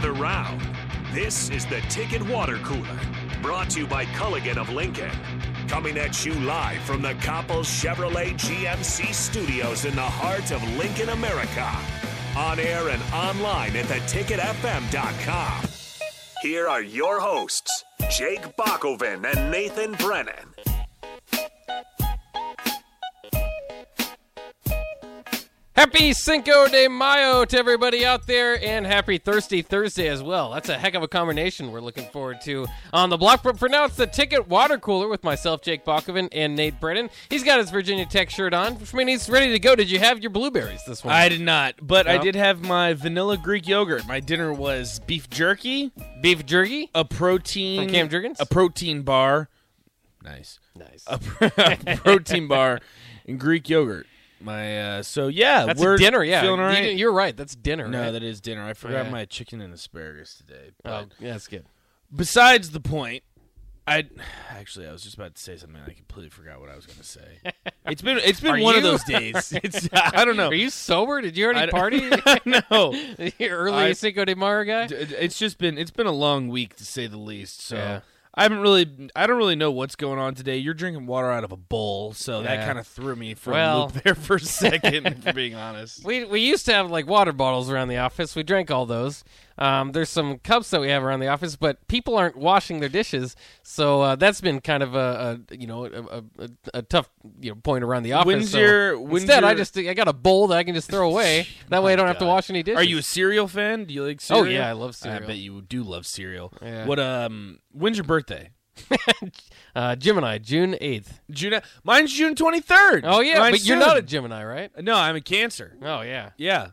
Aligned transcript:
gather 0.00 0.12
round. 0.14 0.62
This 1.12 1.50
is 1.50 1.66
the 1.66 1.80
Ticket 1.82 2.22
Water 2.22 2.56
Cooler, 2.58 2.98
brought 3.42 3.68
to 3.70 3.80
you 3.80 3.86
by 3.86 4.06
Culligan 4.06 4.56
of 4.56 4.70
Lincoln. 4.70 5.10
Coming 5.68 5.98
at 5.98 6.24
you 6.24 6.32
live 6.34 6.80
from 6.82 7.02
the 7.02 7.14
Coppels 7.14 7.66
Chevrolet 7.66 8.32
GMC 8.32 9.12
studios 9.12 9.84
in 9.84 9.94
the 9.94 10.00
heart 10.00 10.52
of 10.52 10.62
Lincoln, 10.78 11.10
America. 11.10 11.70
On 12.34 12.58
air 12.58 12.88
and 12.88 13.02
online 13.12 13.76
at 13.76 13.84
theticketfm.com. 13.86 15.68
Here 16.42 16.66
are 16.66 16.82
your 16.82 17.20
hosts, 17.20 17.84
Jake 18.10 18.56
Bakoven 18.56 19.30
and 19.30 19.50
Nathan 19.50 19.92
Brennan. 19.92 20.69
Happy 25.80 26.12
Cinco 26.12 26.68
de 26.68 26.88
Mayo 26.88 27.46
to 27.46 27.56
everybody 27.56 28.04
out 28.04 28.26
there, 28.26 28.62
and 28.62 28.84
happy 28.86 29.16
Thirsty 29.16 29.62
Thursday 29.62 30.08
as 30.08 30.22
well. 30.22 30.50
That's 30.50 30.68
a 30.68 30.76
heck 30.76 30.92
of 30.92 31.02
a 31.02 31.08
combination 31.08 31.72
we're 31.72 31.80
looking 31.80 32.04
forward 32.10 32.42
to 32.42 32.66
on 32.92 33.08
the 33.08 33.16
block. 33.16 33.42
But 33.42 33.58
for 33.58 33.66
now, 33.66 33.86
it's 33.86 33.96
the 33.96 34.06
Ticket 34.06 34.46
Water 34.46 34.76
Cooler 34.76 35.08
with 35.08 35.24
myself, 35.24 35.62
Jake 35.62 35.86
Bakoven, 35.86 36.28
and 36.32 36.54
Nate 36.54 36.78
Brennan. 36.80 37.08
He's 37.30 37.42
got 37.42 37.60
his 37.60 37.70
Virginia 37.70 38.04
Tech 38.04 38.28
shirt 38.28 38.52
on, 38.52 38.74
which 38.74 38.92
means 38.92 39.08
he's 39.22 39.30
ready 39.30 39.52
to 39.52 39.58
go. 39.58 39.74
Did 39.74 39.90
you 39.90 39.98
have 40.00 40.20
your 40.20 40.28
blueberries 40.28 40.82
this 40.86 41.02
morning? 41.02 41.18
I 41.18 41.30
did 41.30 41.40
not, 41.40 41.76
but 41.80 42.06
I 42.06 42.18
did 42.18 42.34
have 42.34 42.60
my 42.60 42.92
vanilla 42.92 43.38
Greek 43.38 43.66
yogurt. 43.66 44.06
My 44.06 44.20
dinner 44.20 44.52
was 44.52 44.98
beef 45.06 45.30
jerky, 45.30 45.92
Beef 46.20 46.44
jerky? 46.44 46.90
a 46.94 47.06
protein 47.06 47.84
From 47.84 47.90
Cam 47.90 48.08
Jurgens? 48.10 48.36
a 48.38 48.44
protein 48.44 49.00
bar, 49.00 49.48
nice, 50.22 50.58
Nice. 50.76 51.06
a, 51.06 51.18
a 51.86 51.96
protein 51.96 52.48
bar, 52.48 52.80
and 53.26 53.40
Greek 53.40 53.66
yogurt. 53.70 54.06
My 54.40 54.80
uh, 54.98 55.02
so 55.02 55.28
yeah, 55.28 55.66
That's 55.66 55.80
we're 55.80 55.96
dinner, 55.96 56.24
yeah. 56.24 56.40
feeling 56.42 56.60
all 56.60 56.70
You- 56.72 56.78
right. 56.78 56.96
You're 56.96 57.12
right. 57.12 57.36
That's 57.36 57.54
dinner. 57.54 57.88
no, 57.88 58.04
right? 58.04 58.10
that 58.12 58.22
is 58.22 58.40
dinner. 58.40 58.64
I 58.64 58.72
forgot 58.74 59.06
yeah. 59.06 59.10
my 59.10 59.24
chicken 59.26 59.60
and 59.60 59.72
asparagus 59.74 60.34
today. 60.34 60.70
But 60.82 60.90
Oh, 60.92 61.06
yeah, 61.18 61.32
that's 61.32 61.46
good. 61.46 61.66
besides 62.14 62.70
the 62.70 62.80
point, 62.80 63.22
I 63.86 64.06
actually 64.48 64.86
I 64.86 64.92
was 64.92 65.02
just 65.02 65.14
about 65.16 65.34
to 65.34 65.42
say 65.42 65.56
something. 65.56 65.78
and 65.80 65.90
I 65.90 65.94
completely 65.94 66.30
forgot 66.30 66.60
what 66.60 66.70
I 66.70 66.76
was 66.76 66.86
going 66.86 66.98
to 66.98 67.04
say. 67.04 67.38
It's 67.86 68.02
been 68.02 68.18
it's 68.18 68.40
been 68.40 68.54
Are 68.56 68.60
one 68.62 68.76
of 68.76 68.82
those 68.82 69.02
days. 69.04 69.52
It's 69.64 69.88
I 69.92 70.24
don't 70.24 70.36
know. 70.36 70.48
Are 70.48 70.54
you 70.54 70.70
sober? 70.70 71.20
Did 71.22 71.36
you 71.36 71.46
already 71.46 71.60
I- 71.60 71.70
party? 71.70 72.08
no. 72.44 72.94
Early 73.40 73.72
I- 73.76 73.92
Cinco 73.94 74.24
de 74.24 74.36
Mayo 74.36 74.64
guy? 74.64 74.86
It's 74.90 75.38
just 75.38 75.58
been 75.58 75.76
it's 75.76 75.90
been 75.90 76.06
a 76.06 76.12
long 76.12 76.48
week 76.48 76.76
to 76.76 76.84
say 76.84 77.06
the 77.08 77.16
least. 77.18 77.62
So 77.62 77.76
Yeah. 77.76 78.00
I 78.40 78.44
haven't 78.44 78.60
really 78.60 79.10
I 79.14 79.26
don't 79.26 79.36
really 79.36 79.54
know 79.54 79.70
what's 79.70 79.96
going 79.96 80.18
on 80.18 80.34
today. 80.34 80.56
You're 80.56 80.72
drinking 80.74 81.06
water 81.06 81.30
out 81.30 81.44
of 81.44 81.52
a 81.52 81.56
bowl, 81.58 82.14
so 82.14 82.42
that 82.42 82.66
kind 82.66 82.78
of 82.78 82.86
threw 82.86 83.14
me 83.14 83.34
for 83.34 83.52
Well- 83.52 83.82
a 83.82 83.84
loop 83.84 83.92
there 84.02 84.14
for 84.14 84.36
a 84.36 84.40
second. 84.40 85.06
if 85.06 85.24
we're 85.26 85.32
being 85.34 85.54
honest. 85.54 86.04
We 86.04 86.24
we 86.24 86.40
used 86.40 86.64
to 86.66 86.72
have 86.72 86.90
like 86.90 87.06
water 87.06 87.32
bottles 87.32 87.70
around 87.70 87.88
the 87.88 87.98
office. 87.98 88.34
We 88.34 88.42
drank 88.42 88.70
all 88.70 88.86
those. 88.86 89.24
Um, 89.60 89.92
there's 89.92 90.08
some 90.08 90.38
cups 90.38 90.70
that 90.70 90.80
we 90.80 90.88
have 90.88 91.02
around 91.04 91.20
the 91.20 91.28
office, 91.28 91.54
but 91.54 91.86
people 91.86 92.16
aren't 92.16 92.34
washing 92.36 92.80
their 92.80 92.88
dishes, 92.88 93.36
so 93.62 94.00
uh, 94.00 94.16
that's 94.16 94.40
been 94.40 94.60
kind 94.62 94.82
of 94.82 94.94
a, 94.94 95.38
a 95.50 95.54
you 95.56 95.66
know 95.66 95.84
a, 95.84 96.22
a, 96.42 96.48
a, 96.72 96.82
tough 96.82 97.10
you 97.40 97.50
know 97.50 97.56
point 97.56 97.84
around 97.84 98.04
the 98.04 98.14
office. 98.14 98.26
When's 98.26 98.50
so 98.52 98.58
your- 98.58 98.98
when's 98.98 99.24
instead, 99.24 99.44
I 99.44 99.54
just 99.54 99.76
I 99.76 99.92
got 99.92 100.08
a 100.08 100.14
bowl 100.14 100.46
that 100.48 100.56
I 100.56 100.64
can 100.64 100.74
just 100.74 100.90
throw 100.90 101.10
away. 101.10 101.46
That 101.68 101.82
way, 101.82 101.92
I 101.92 101.96
don't 101.96 102.06
have 102.06 102.18
to 102.18 102.26
wash 102.26 102.48
any 102.48 102.62
dishes. 102.62 102.78
Are 102.78 102.84
you 102.84 102.98
a 102.98 103.02
cereal 103.02 103.48
fan? 103.48 103.84
Do 103.84 103.92
you 103.92 104.04
like 104.06 104.22
cereal? 104.22 104.46
Oh, 104.46 104.48
yeah, 104.48 104.66
I 104.66 104.72
love 104.72 104.96
cereal. 104.96 105.24
I 105.24 105.26
bet 105.26 105.36
you 105.36 105.60
do 105.60 105.82
love 105.82 106.06
cereal. 106.06 106.54
Yeah. 106.62 106.86
What 106.86 106.98
um 106.98 107.58
when's 107.72 107.98
your 107.98 108.04
birthday? 108.04 108.50
uh, 109.76 109.96
Gemini, 109.96 110.38
June 110.38 110.76
eighth. 110.80 111.20
June 111.30 111.60
Mine's 111.84 112.12
June 112.12 112.34
23rd. 112.34 113.02
Oh 113.04 113.20
yeah, 113.20 113.40
Mine's 113.40 113.58
but 113.58 113.66
you're 113.66 113.78
soon. 113.78 113.86
not 113.86 113.96
a 113.98 114.02
Gemini, 114.02 114.42
right? 114.44 114.82
No, 114.82 114.94
I'm 114.94 115.16
a 115.16 115.20
Cancer. 115.20 115.76
Oh 115.82 116.00
yeah, 116.00 116.30
Yeah. 116.38 116.68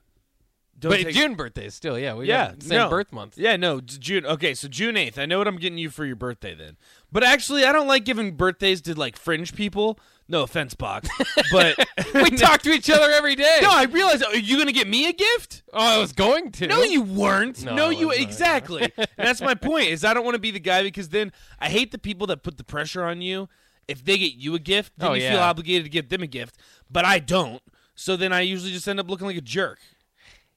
Don't 0.80 0.92
but 0.92 1.02
take- 1.02 1.16
June 1.16 1.34
birthday 1.34 1.70
still. 1.70 1.98
Yeah, 1.98 2.14
we 2.14 2.28
yeah, 2.28 2.54
same 2.60 2.78
no. 2.78 2.90
birth 2.90 3.12
month. 3.12 3.38
Yeah, 3.38 3.56
no, 3.56 3.82
June. 3.82 4.26
Okay, 4.26 4.54
so 4.54 4.68
June 4.68 4.96
eighth. 4.96 5.18
I 5.18 5.26
know 5.26 5.40
what 5.40 5.48
I'm 5.48 5.58
getting 5.58 5.80
you 5.80 5.90
for 5.90 6.06
your 6.06 6.16
birthday 6.16 6.54
then. 6.54 6.78
But 7.12 7.24
actually, 7.24 7.66
I 7.66 7.72
don't 7.72 7.88
like 7.88 8.06
giving 8.06 8.36
birthdays 8.36 8.82
to 8.82 8.94
like 8.98 9.18
fringe 9.18 9.56
people. 9.56 10.00
No 10.28 10.44
offense, 10.44 10.76
Bock, 10.76 11.06
but 11.52 11.78
we 12.14 12.30
talk 12.38 12.62
to 12.64 12.72
each 12.72 12.90
other 12.90 13.10
every 13.12 13.36
day. 13.36 13.60
No, 13.62 13.70
I 13.72 13.86
realize. 13.86 14.22
Are 14.22 14.36
you 14.36 14.58
gonna 14.58 14.72
get 14.72 14.88
me 14.88 15.08
a 15.08 15.14
gift? 15.14 15.64
oh, 15.74 15.96
I 15.96 15.98
was 15.98 16.12
going 16.14 16.52
to. 16.52 16.68
No, 16.68 16.84
you 16.84 17.02
weren't. 17.02 17.64
No, 17.64 17.74
No, 17.74 17.90
you 17.90 18.12
exactly. 18.12 18.84
and 18.98 19.08
that's 19.18 19.42
my 19.42 19.56
point. 19.56 19.88
Is 19.88 20.04
I 20.04 20.14
don't 20.14 20.26
want 20.26 20.36
to 20.36 20.40
be 20.42 20.52
the 20.52 20.60
guy 20.60 20.84
because 20.84 21.10
then 21.10 21.32
I 21.60 21.70
hate 21.70 21.92
the 21.92 21.98
people 21.98 22.28
that 22.28 22.44
put 22.44 22.58
the 22.58 22.64
pressure 22.64 23.04
on 23.04 23.22
you. 23.22 23.50
If 23.88 24.04
they 24.04 24.18
get 24.18 24.34
you 24.36 24.54
a 24.54 24.60
gift, 24.60 24.94
then 24.98 25.10
Oh, 25.10 25.14
you 25.14 25.28
feel 25.28 25.40
obligated 25.40 25.86
to 25.86 25.90
give 25.90 26.10
them 26.10 26.22
a 26.22 26.28
gift. 26.28 26.58
But 26.92 27.06
I 27.06 27.20
don't. 27.20 27.62
So 27.96 28.16
then 28.18 28.32
I 28.34 28.42
usually 28.42 28.72
just 28.74 28.88
end 28.88 29.00
up 29.00 29.10
looking 29.10 29.26
like 29.26 29.38
a 29.38 29.42
jerk. 29.42 29.80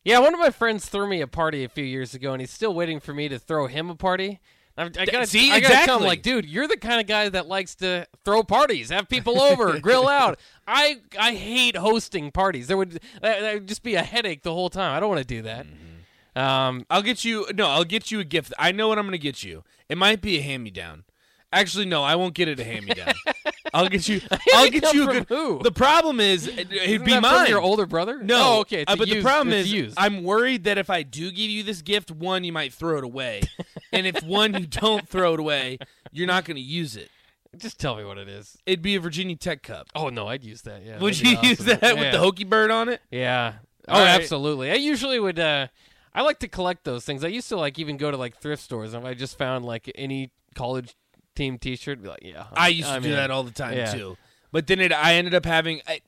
Yeah, 0.04 0.18
one 0.20 0.32
of 0.32 0.40
my 0.40 0.50
friends 0.50 0.88
threw 0.88 1.08
me 1.08 1.20
a 1.20 1.26
party 1.26 1.64
a 1.64 1.68
few 1.68 1.84
years 1.84 2.14
ago, 2.14 2.32
and 2.32 2.40
he's 2.40 2.50
still 2.50 2.74
waiting 2.74 3.00
for 3.00 3.12
me 3.12 3.28
to 3.28 3.38
throw 3.38 3.66
him 3.66 3.90
a 3.90 3.94
party. 3.94 4.40
I, 4.76 4.84
I 4.84 4.88
gotta, 5.04 5.26
see, 5.26 5.50
I 5.50 5.60
gotta 5.60 5.84
tell 5.84 5.98
him 5.98 6.04
like, 6.04 6.22
dude, 6.22 6.46
you're 6.46 6.66
the 6.66 6.76
kind 6.76 7.00
of 7.00 7.06
guy 7.06 7.28
that 7.28 7.46
likes 7.46 7.74
to 7.76 8.06
throw 8.24 8.42
parties, 8.42 8.88
have 8.88 9.08
people 9.08 9.40
over, 9.40 9.78
grill 9.80 10.08
out. 10.08 10.38
I 10.66 11.00
I 11.18 11.34
hate 11.34 11.76
hosting 11.76 12.30
parties. 12.30 12.66
There 12.66 12.78
would 12.78 12.92
that, 12.92 13.40
that 13.40 13.54
would 13.54 13.66
just 13.66 13.82
be 13.82 13.96
a 13.96 14.02
headache 14.02 14.42
the 14.42 14.54
whole 14.54 14.70
time. 14.70 14.96
I 14.96 15.00
don't 15.00 15.10
want 15.10 15.20
to 15.20 15.26
do 15.26 15.42
that. 15.42 15.66
Mm-hmm. 15.66 16.38
Um, 16.40 16.86
I'll 16.88 17.02
get 17.02 17.24
you. 17.24 17.46
No, 17.54 17.66
I'll 17.66 17.84
get 17.84 18.10
you 18.10 18.20
a 18.20 18.24
gift. 18.24 18.54
I 18.58 18.72
know 18.72 18.88
what 18.88 18.98
I'm 18.98 19.04
going 19.04 19.12
to 19.12 19.18
get 19.18 19.42
you. 19.42 19.64
It 19.88 19.98
might 19.98 20.22
be 20.22 20.38
a 20.38 20.42
hand 20.42 20.62
me 20.62 20.70
down. 20.70 21.04
Actually, 21.52 21.86
no, 21.86 22.02
I 22.02 22.14
won't 22.16 22.34
get 22.34 22.48
it 22.48 22.60
a 22.60 22.64
hand 22.64 22.86
me 22.86 22.94
down. 22.94 23.14
I'll 23.74 23.88
get 23.88 24.08
you. 24.08 24.20
I'll 24.54 24.70
get 24.70 24.92
you 24.92 25.08
a 25.08 25.12
good. 25.12 25.26
who? 25.28 25.60
The 25.62 25.72
problem 25.72 26.20
is, 26.20 26.46
it, 26.46 26.72
it'd 26.72 27.04
be 27.04 27.12
that 27.12 27.22
mine. 27.22 27.48
your 27.48 27.60
older 27.60 27.86
brother? 27.86 28.22
No, 28.22 28.40
oh, 28.56 28.60
okay. 28.60 28.84
uh, 28.86 28.96
but 28.96 29.08
the 29.08 29.22
problem 29.22 29.52
is, 29.52 29.72
used. 29.72 29.96
I'm 29.98 30.22
worried 30.22 30.64
that 30.64 30.78
if 30.78 30.90
I 30.90 31.02
do 31.02 31.30
give 31.30 31.50
you 31.50 31.62
this 31.62 31.82
gift, 31.82 32.10
one, 32.10 32.44
you 32.44 32.52
might 32.52 32.72
throw 32.72 32.98
it 32.98 33.04
away, 33.04 33.42
and 33.92 34.06
if 34.06 34.22
one, 34.22 34.54
you 34.54 34.66
don't 34.66 35.08
throw 35.08 35.34
it 35.34 35.40
away, 35.40 35.78
you're 36.12 36.26
not 36.26 36.44
going 36.44 36.56
to 36.56 36.62
use 36.62 36.96
it. 36.96 37.10
just 37.58 37.78
tell 37.78 37.96
me 37.96 38.04
what 38.04 38.18
it 38.18 38.28
is. 38.28 38.56
It'd 38.66 38.82
be 38.82 38.94
a 38.94 39.00
Virginia 39.00 39.36
Tech 39.36 39.62
cup. 39.62 39.88
Oh 39.94 40.08
no, 40.08 40.28
I'd 40.28 40.44
use 40.44 40.62
that. 40.62 40.84
Yeah, 40.84 40.98
Would 40.98 41.20
you 41.20 41.36
use 41.42 41.58
that 41.58 41.82
Yeah. 41.82 41.92
with 41.94 42.12
the 42.12 42.18
hokey 42.18 42.44
bird 42.44 42.70
on 42.70 42.88
it? 42.88 43.00
Yeah. 43.10 43.54
Oh, 43.88 43.98
right. 43.98 44.08
absolutely. 44.20 44.70
I 44.70 44.74
usually 44.74 45.18
would. 45.18 45.38
uh 45.38 45.68
I 46.12 46.22
like 46.22 46.40
to 46.40 46.48
collect 46.48 46.82
those 46.84 47.04
things. 47.04 47.22
I 47.22 47.28
used 47.28 47.48
to 47.50 47.56
like 47.56 47.78
even 47.78 47.96
go 47.96 48.10
to 48.10 48.16
like 48.16 48.36
thrift 48.36 48.62
stores, 48.62 48.94
and 48.94 49.04
if 49.04 49.08
I 49.08 49.14
just 49.14 49.38
found 49.38 49.64
like 49.64 49.90
any 49.94 50.32
college 50.56 50.96
team 51.34 51.58
T-shirt, 51.58 52.02
be 52.02 52.08
like, 52.08 52.22
yeah. 52.22 52.46
I 52.52 52.68
used 52.68 52.88
to 52.88 52.94
I'm 52.94 53.02
do 53.02 53.08
in. 53.10 53.14
that 53.16 53.30
all 53.30 53.42
the 53.42 53.50
time 53.50 53.76
Yeah. 53.76 53.92
too. 53.92 54.16
But 54.52 54.66
then 54.66 54.80
it, 54.80 54.92
I 54.92 55.14
ended 55.14 55.34
up 55.34 55.44
having. 55.44 55.80
I, 55.86 56.00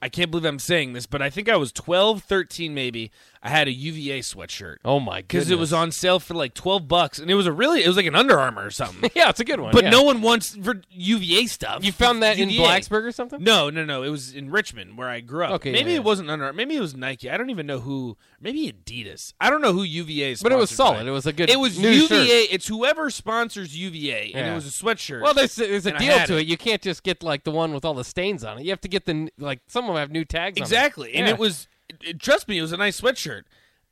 I 0.00 0.08
can't 0.08 0.30
believe 0.30 0.44
I'm 0.44 0.58
saying 0.58 0.92
this, 0.92 1.06
but 1.06 1.22
I 1.22 1.30
think 1.30 1.48
I 1.48 1.56
was 1.56 1.72
12, 1.72 2.22
13 2.22 2.74
maybe. 2.74 3.10
I 3.42 3.50
had 3.50 3.68
a 3.68 3.72
UVA 3.72 4.20
sweatshirt 4.20 4.76
Oh 4.84 5.00
my 5.00 5.20
god! 5.20 5.28
because 5.28 5.50
it 5.50 5.58
was 5.58 5.72
on 5.72 5.92
sale 5.92 6.20
for 6.20 6.34
like 6.34 6.54
12 6.54 6.88
bucks, 6.88 7.18
and 7.18 7.30
it 7.30 7.34
was 7.34 7.46
a 7.46 7.52
really, 7.52 7.84
it 7.84 7.88
was 7.88 7.96
like 7.96 8.06
an 8.06 8.14
Under 8.14 8.38
Armour 8.38 8.64
or 8.64 8.70
something. 8.70 9.10
yeah, 9.14 9.28
it's 9.28 9.40
a 9.40 9.44
good 9.44 9.60
one. 9.60 9.72
but 9.72 9.84
yeah. 9.84 9.90
no 9.90 10.02
one 10.02 10.22
wants 10.22 10.56
for 10.56 10.80
UVA 10.90 11.46
stuff. 11.46 11.84
You 11.84 11.92
found 11.92 12.22
that 12.22 12.38
in 12.38 12.48
Blacksburg 12.48 13.04
or 13.04 13.12
something? 13.12 13.42
No, 13.42 13.70
no, 13.70 13.84
no. 13.84 14.02
It 14.02 14.10
was 14.10 14.34
in 14.34 14.50
Richmond 14.50 14.96
where 14.98 15.08
I 15.08 15.20
grew 15.20 15.44
up. 15.44 15.52
Okay, 15.52 15.72
maybe 15.72 15.90
yeah, 15.90 15.96
it 15.96 16.00
yeah. 16.00 16.04
wasn't 16.04 16.30
Under. 16.30 16.46
Armour. 16.46 16.56
Maybe 16.56 16.76
it 16.76 16.80
was 16.80 16.94
Nike. 16.94 17.30
I 17.30 17.36
don't 17.36 17.50
even 17.50 17.66
know 17.66 17.80
who. 17.80 18.16
Maybe 18.40 18.72
Adidas. 18.72 19.34
I 19.40 19.50
don't 19.50 19.62
know 19.62 19.72
who 19.72 19.82
UVA 19.82 20.32
is. 20.32 20.42
But 20.42 20.52
it 20.52 20.56
was 20.56 20.70
sponsored 20.70 20.94
by. 20.94 20.96
solid. 20.98 21.08
It 21.08 21.12
was 21.12 21.26
a 21.26 21.32
good. 21.32 21.50
It 21.50 21.58
was 21.58 21.78
UVA. 21.78 22.06
shirt. 22.06 22.48
It's 22.50 22.66
whoever 22.66 23.10
sponsors 23.10 23.76
UVA, 23.76 24.32
and 24.34 24.48
it 24.48 24.54
was 24.54 24.66
a 24.66 24.70
sweatshirt. 24.70 25.22
Well, 25.22 25.34
there's 25.34 25.56
there's 25.56 25.86
a 25.86 25.92
deal 25.92 26.18
to 26.26 26.36
it. 26.36 26.42
it. 26.42 26.46
You 26.46 26.56
can't 26.56 26.82
just 26.82 27.02
get 27.02 27.22
like 27.22 27.44
the 27.44 27.50
one 27.50 27.72
with 27.72 27.84
all 27.84 27.94
the 27.94 28.04
stains 28.04 28.44
on 28.44 28.58
it. 28.58 28.64
You 28.64 28.70
have 28.70 28.80
to 28.82 28.88
get 28.88 29.04
the 29.04 29.30
like 29.38 29.60
some 29.68 29.84
of 29.84 29.88
them 29.88 29.96
have 29.96 30.10
new 30.10 30.24
tags. 30.24 30.58
on. 30.58 30.62
Exactly. 30.62 31.14
And 31.14 31.28
it 31.28 31.38
was 31.38 31.68
it- 32.04 32.20
trust 32.20 32.48
me, 32.48 32.58
it 32.58 32.62
was 32.62 32.72
a 32.72 32.76
nice 32.76 33.00
sweatshirt. 33.00 33.42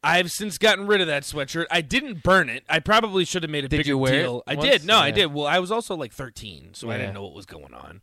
I've 0.06 0.30
since 0.30 0.58
gotten 0.58 0.86
rid 0.86 1.00
of 1.00 1.06
that 1.06 1.22
sweatshirt. 1.22 1.64
I 1.70 1.80
didn't 1.80 2.22
burn 2.22 2.50
it. 2.50 2.62
I 2.68 2.78
probably 2.78 3.24
should 3.24 3.42
have 3.42 3.48
made 3.48 3.64
a 3.64 3.68
Did 3.68 3.78
bigger 3.78 3.88
you 3.88 3.96
wear 3.96 4.12
it 4.12 4.22
deal. 4.24 4.42
I 4.46 4.54
did. 4.54 4.84
No, 4.84 4.98
I 4.98 5.10
did. 5.10 5.32
Well, 5.32 5.46
I 5.46 5.60
was 5.60 5.70
also 5.72 5.96
like 5.96 6.12
13, 6.12 6.74
so 6.74 6.90
I 6.90 6.98
didn't 6.98 7.14
know 7.14 7.22
what 7.22 7.32
was 7.32 7.46
going 7.46 7.72
on. 7.72 8.02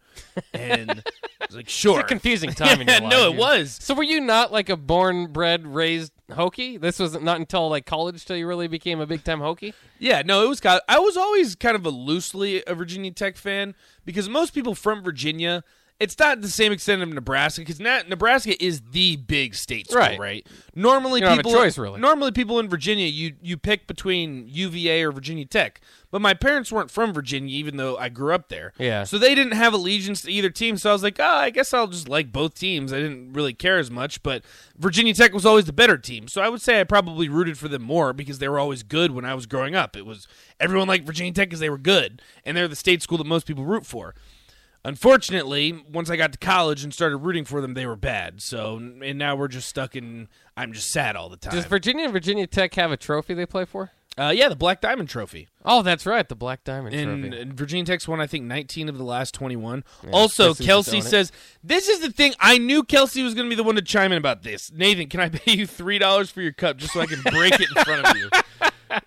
And 0.52 0.90
I 0.90 1.46
was 1.46 1.56
like, 1.56 1.70
sure. 1.70 2.00
It's 2.00 2.06
a 2.06 2.08
confusing 2.08 2.54
time 2.54 2.82
in 2.82 2.88
your 2.88 2.96
Yeah, 2.98 3.04
life. 3.04 3.12
no, 3.12 3.32
it 3.32 3.36
was. 3.38 3.78
So 3.80 3.94
were 3.94 4.02
you 4.02 4.20
not 4.20 4.52
like 4.52 4.70
a 4.70 4.76
born, 4.78 5.28
bred, 5.32 5.68
raised 5.68 6.12
Hokie? 6.32 6.82
This 6.82 6.98
was 6.98 7.22
not 7.22 7.38
until 7.40 7.70
like 7.70 7.86
college 7.86 8.26
till 8.26 8.36
you 8.36 8.48
really 8.48 8.68
became 8.68 9.00
a 9.00 9.06
big 9.06 9.24
time 9.24 9.40
Hokie. 9.40 9.76
Yeah, 10.00 10.24
no, 10.26 10.44
it 10.44 10.50
was 10.50 10.60
kind 10.60 10.82
I 10.90 10.98
was 10.98 11.16
always 11.18 11.54
kind 11.54 11.76
of 11.76 11.86
a 11.86 11.92
loosely 11.92 12.64
a 12.66 12.74
Virginia 12.74 13.12
Tech 13.12 13.38
fan 13.38 13.76
because 14.06 14.28
most 14.28 14.56
people 14.56 14.74
from 14.74 15.04
Virginia, 15.04 15.64
it's 16.02 16.18
not 16.18 16.42
the 16.42 16.50
same 16.50 16.72
extent 16.72 17.02
of 17.02 17.10
Nebraska 17.10 17.62
because 17.62 17.80
Nebraska 17.80 18.62
is 18.62 18.82
the 18.92 19.16
big 19.18 19.56
state 19.56 19.88
school, 19.88 20.00
Right. 20.02 20.20
right? 20.20 20.48
Normally, 20.76 21.20
You 21.20 21.28
don't 21.28 21.38
have 21.38 21.40
a 21.40 21.44
people 21.44 21.54
choice, 21.62 21.78
really. 21.78 22.00
Normally, 22.00 22.32
people 22.32 22.60
in 22.60 22.68
Virginia, 22.70 23.06
you 23.08 23.36
you 23.42 23.56
pick 23.56 23.88
between 23.88 24.48
UVA 24.50 25.04
or 25.04 25.12
Virginia 25.12 25.46
Tech. 25.46 25.80
But 26.10 26.20
my 26.22 26.34
parents 26.34 26.74
weren't 26.74 26.92
from 26.92 27.14
Virginia, 27.14 27.56
even 27.56 27.78
though 27.78 27.96
I 27.96 28.10
grew 28.10 28.34
up 28.34 28.50
there. 28.50 28.74
Yeah. 28.78 29.06
So 29.06 29.18
they 29.18 29.34
didn't 29.34 29.54
have 29.54 29.74
allegiance 29.74 30.22
to 30.24 30.32
either 30.32 30.50
team. 30.50 30.76
So 30.76 30.90
I 30.90 30.94
was 30.94 31.04
like, 31.04 31.18
oh, 31.20 31.24
I 31.24 31.52
guess 31.52 31.74
I'll 31.74 31.88
just 31.88 32.10
like 32.10 32.34
both 32.34 32.54
teams. 32.56 32.92
I 32.92 32.98
didn't 32.98 33.32
really 33.32 33.54
care 33.54 33.78
as 33.78 33.90
much, 33.90 34.22
but 34.22 34.44
Virginia 34.78 35.14
Tech 35.14 35.34
was 35.34 35.46
always 35.46 35.66
the 35.66 35.72
better 35.74 35.98
team. 35.98 36.28
So 36.28 36.42
I 36.42 36.50
would 36.50 36.62
say 36.62 36.82
I 36.82 36.84
probably 36.84 37.30
rooted 37.30 37.58
for 37.58 37.70
them 37.70 37.84
more 37.84 38.12
because 38.12 38.40
they 38.40 38.50
were 38.50 38.60
always 38.60 38.84
good 38.84 39.12
when 39.12 39.24
I 39.24 39.34
was 39.36 39.46
growing 39.46 39.74
up. 39.74 39.96
It 39.96 40.06
was 40.06 40.28
everyone 40.60 40.90
liked 40.90 41.06
Virginia 41.06 41.32
Tech 41.32 41.48
because 41.48 41.62
they 41.62 41.70
were 41.70 41.78
good, 41.78 42.22
and 42.44 42.58
they're 42.58 42.68
the 42.68 42.76
state 42.76 43.02
school 43.02 43.18
that 43.20 43.28
most 43.28 43.46
people 43.48 43.64
root 43.64 43.86
for. 43.86 44.14
Unfortunately, 44.84 45.84
once 45.92 46.10
I 46.10 46.16
got 46.16 46.32
to 46.34 46.40
college 46.40 46.84
and 46.84 46.94
started 46.94 47.18
rooting 47.18 47.46
for 47.46 47.62
them, 47.62 47.76
they 47.76 47.86
were 47.86 47.96
bad. 47.96 48.42
So, 48.42 48.78
and 48.78 49.18
now 49.18 49.36
we're 49.36 49.48
just 49.48 49.68
stuck 49.68 49.96
in. 49.96 50.28
I'm 50.58 50.74
just 50.74 50.90
sad 50.90 51.16
all 51.16 51.30
the 51.30 51.38
time. 51.38 51.54
Does 51.54 51.66
Virginia 51.66 52.06
and 52.06 52.14
Virginia 52.14 52.48
Tech 52.48 52.74
have 52.76 52.92
a 52.92 52.98
trophy 52.98 53.34
they 53.34 53.46
play 53.46 53.66
for? 53.66 53.92
uh, 54.18 54.34
yeah, 54.36 54.50
the 54.50 54.56
Black 54.56 54.82
Diamond 54.82 55.10
Trophy. 55.10 55.48
Oh, 55.64 55.82
that's 55.82 56.06
right, 56.06 56.28
the 56.28 56.36
Black 56.36 56.64
Diamond 56.64 56.96
And, 56.96 57.24
Trophy. 57.24 57.42
and 57.42 57.54
Virginia 57.54 57.86
Tech's 57.86 58.08
won, 58.08 58.20
I 58.20 58.28
think, 58.28 58.46
19 58.46 58.90
of 58.90 58.98
the 58.98 59.04
last 59.04 59.34
21. 59.34 59.84
also, 60.12 60.48
Chrissy's 60.54 60.66
Kelsey 60.66 60.98
it. 61.00 61.04
says, 61.04 61.32
This 61.64 61.88
is 61.88 62.00
the 62.00 62.12
thing. 62.12 62.34
I 62.40 62.58
knew 62.58 62.84
Kelsey 62.84 63.22
was 63.24 63.34
going 63.34 63.46
to 63.48 63.50
be 63.50 63.56
the 63.56 63.64
one 63.64 63.76
to 63.76 63.82
chime 63.82 64.12
in 64.12 64.18
about 64.18 64.44
this. 64.44 64.72
Nathan, 64.72 65.08
can 65.08 65.20
I 65.20 65.30
pay 65.30 65.54
you 65.54 65.68
$3 65.68 66.32
for 66.32 66.42
your 66.42 66.54
cup 66.54 66.78
just 66.78 66.94
so 66.94 67.02
I 67.02 67.06
can 67.06 67.22
break 67.22 67.54
it 67.60 67.68
in 67.76 67.84
front 67.84 68.06
of 68.08 68.18
you? 68.18 68.30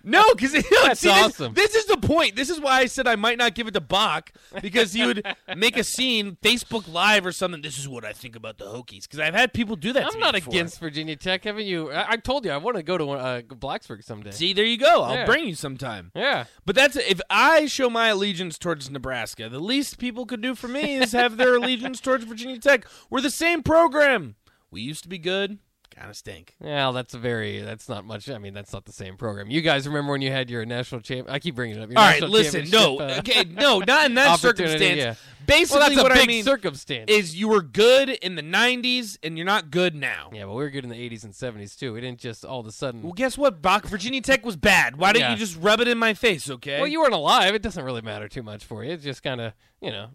No, 0.03 0.33
because 0.33 0.51
That's 0.83 1.05
awesome. 1.05 1.53
This, 1.53 1.75
is 1.75 1.85
the 1.85 1.97
point. 1.97 2.35
This 2.35 2.49
is 2.49 2.59
why 2.59 2.79
I 2.79 2.85
said 2.87 3.07
I 3.07 3.15
might 3.15 3.37
not 3.37 3.53
give 3.53 3.67
it 3.67 3.75
to 3.75 3.81
Bock 3.81 4.31
because 4.59 4.93
he 4.93 5.05
would 5.05 5.23
make 5.55 5.77
a 5.77 5.83
scene, 5.83 6.37
Facebook 6.41 6.91
Live 6.91 7.23
or 7.23 7.31
something. 7.31 7.61
This 7.61 7.77
is 7.77 7.87
what 7.87 8.03
I 8.03 8.11
think 8.11 8.35
about 8.35 8.57
the 8.57 8.65
Hokies 8.65 9.03
because 9.03 9.19
I've 9.19 9.35
had 9.35 9.53
people 9.53 9.75
do 9.75 9.93
that. 9.93 10.09
I'm 10.11 10.19
not 10.19 10.33
before. 10.33 10.51
against 10.51 10.79
Virginia 10.79 11.15
Tech. 11.15 11.43
Haven't 11.43 11.67
you? 11.67 11.91
I, 11.91 12.13
I 12.13 12.17
told 12.17 12.45
you 12.45 12.51
I 12.51 12.57
want 12.57 12.77
to 12.77 12.81
go 12.83 12.97
to 12.97 13.11
uh, 13.11 13.41
Blacksburg 13.43 14.03
someday. 14.03 14.31
See, 14.31 14.53
there 14.53 14.65
you 14.65 14.79
go. 14.79 15.03
I'll 15.03 15.13
Yeah. 15.17 15.25
bring 15.27 15.47
you 15.47 15.53
sometime. 15.53 16.11
Yeah. 16.15 16.44
But 16.65 16.75
that's 16.75 16.95
if 16.95 17.21
I 17.29 17.65
show 17.65 17.89
my 17.89 18.07
allegiance 18.07 18.57
towards 18.57 18.89
Nebraska, 18.89 19.49
the 19.49 19.59
least 19.59 19.97
people 19.97 20.25
could 20.25 20.41
do 20.41 20.55
for 20.55 20.67
me 20.67 20.95
is 20.95 21.11
have 21.11 21.37
their 21.37 21.55
allegiance 21.57 21.99
towards 21.99 22.25
Virginia 22.25 22.59
Tech. 22.59 22.85
We're 23.09 23.21
the 23.21 23.29
same 23.29 23.63
program. 23.63 24.35
We 24.71 24.81
used 24.81 25.03
to 25.03 25.09
be 25.09 25.17
good, 25.17 25.59
kind 25.95 26.09
of 26.09 26.15
stink. 26.17 26.55
Well, 26.59 26.93
that's 26.93 27.13
a 27.13 27.17
very. 27.17 27.61
That's 27.61 27.87
not 27.89 28.05
much. 28.05 28.29
I 28.29 28.37
mean, 28.37 28.53
that's 28.53 28.73
not 28.73 28.85
the 28.85 28.91
same 28.91 29.15
program. 29.17 29.49
You 29.49 29.61
guys 29.61 29.87
remember 29.87 30.11
when 30.11 30.21
you 30.21 30.31
had 30.31 30.49
your 30.49 30.65
national 30.65 31.01
champ? 31.01 31.27
I 31.29 31.39
keep 31.39 31.55
bringing 31.55 31.77
it 31.77 31.81
up. 31.83 31.89
All 31.89 31.95
right, 31.95 32.21
listen, 32.21 32.69
no, 32.69 32.99
uh, 32.99 33.15
okay, 33.19 33.43
no, 33.45 33.79
not 33.79 34.05
in 34.07 34.15
that 34.15 34.39
circumstance. 34.39 34.97
yeah. 34.97 35.15
Basically, 35.45 35.79
well, 35.79 35.89
that's 35.89 35.99
a 35.99 36.03
what 36.03 36.11
big 36.13 36.23
I 36.23 36.25
mean 36.25 36.43
circumstance. 36.43 37.09
is 37.11 37.35
you 37.35 37.47
were 37.47 37.61
good 37.61 38.09
in 38.09 38.33
the 38.35 38.41
'90s 38.41 39.17
and 39.21 39.37
you're 39.37 39.45
not 39.45 39.69
good 39.69 39.93
now. 39.95 40.29
yeah, 40.33 40.45
but 40.45 40.49
we 40.55 40.63
were 40.63 40.69
good 40.71 40.83
in 40.83 40.89
the 40.89 41.09
80s 41.09 41.23
and 41.23 41.33
70s 41.33 41.77
too. 41.77 41.93
We 41.93 42.01
didn't 42.01 42.19
just 42.19 42.43
all 42.43 42.59
of 42.61 42.65
a 42.65 42.71
sudden. 42.71 43.03
Well, 43.03 43.13
guess 43.13 43.37
what, 43.37 43.61
Bock? 43.61 43.85
Virginia 43.85 44.21
Tech 44.21 44.43
was 44.43 44.55
bad. 44.55 44.95
Why 44.97 45.13
didn't 45.13 45.25
Yeah. 45.25 45.31
you 45.33 45.37
just 45.37 45.55
rub 45.61 45.79
it 45.81 45.87
in 45.87 45.99
my 45.99 46.15
face? 46.15 46.49
Okay. 46.49 46.77
Well, 46.79 46.87
you 46.87 46.99
weren't 46.99 47.13
alive. 47.13 47.53
It 47.53 47.61
doesn't 47.61 47.83
really 47.83 48.01
matter 48.01 48.27
too 48.27 48.41
much 48.41 48.65
for 48.65 48.83
you. 48.83 48.91
It's 48.93 49.03
just 49.03 49.21
kind 49.21 49.39
of, 49.39 49.53
you 49.81 49.91
know, 49.91 50.07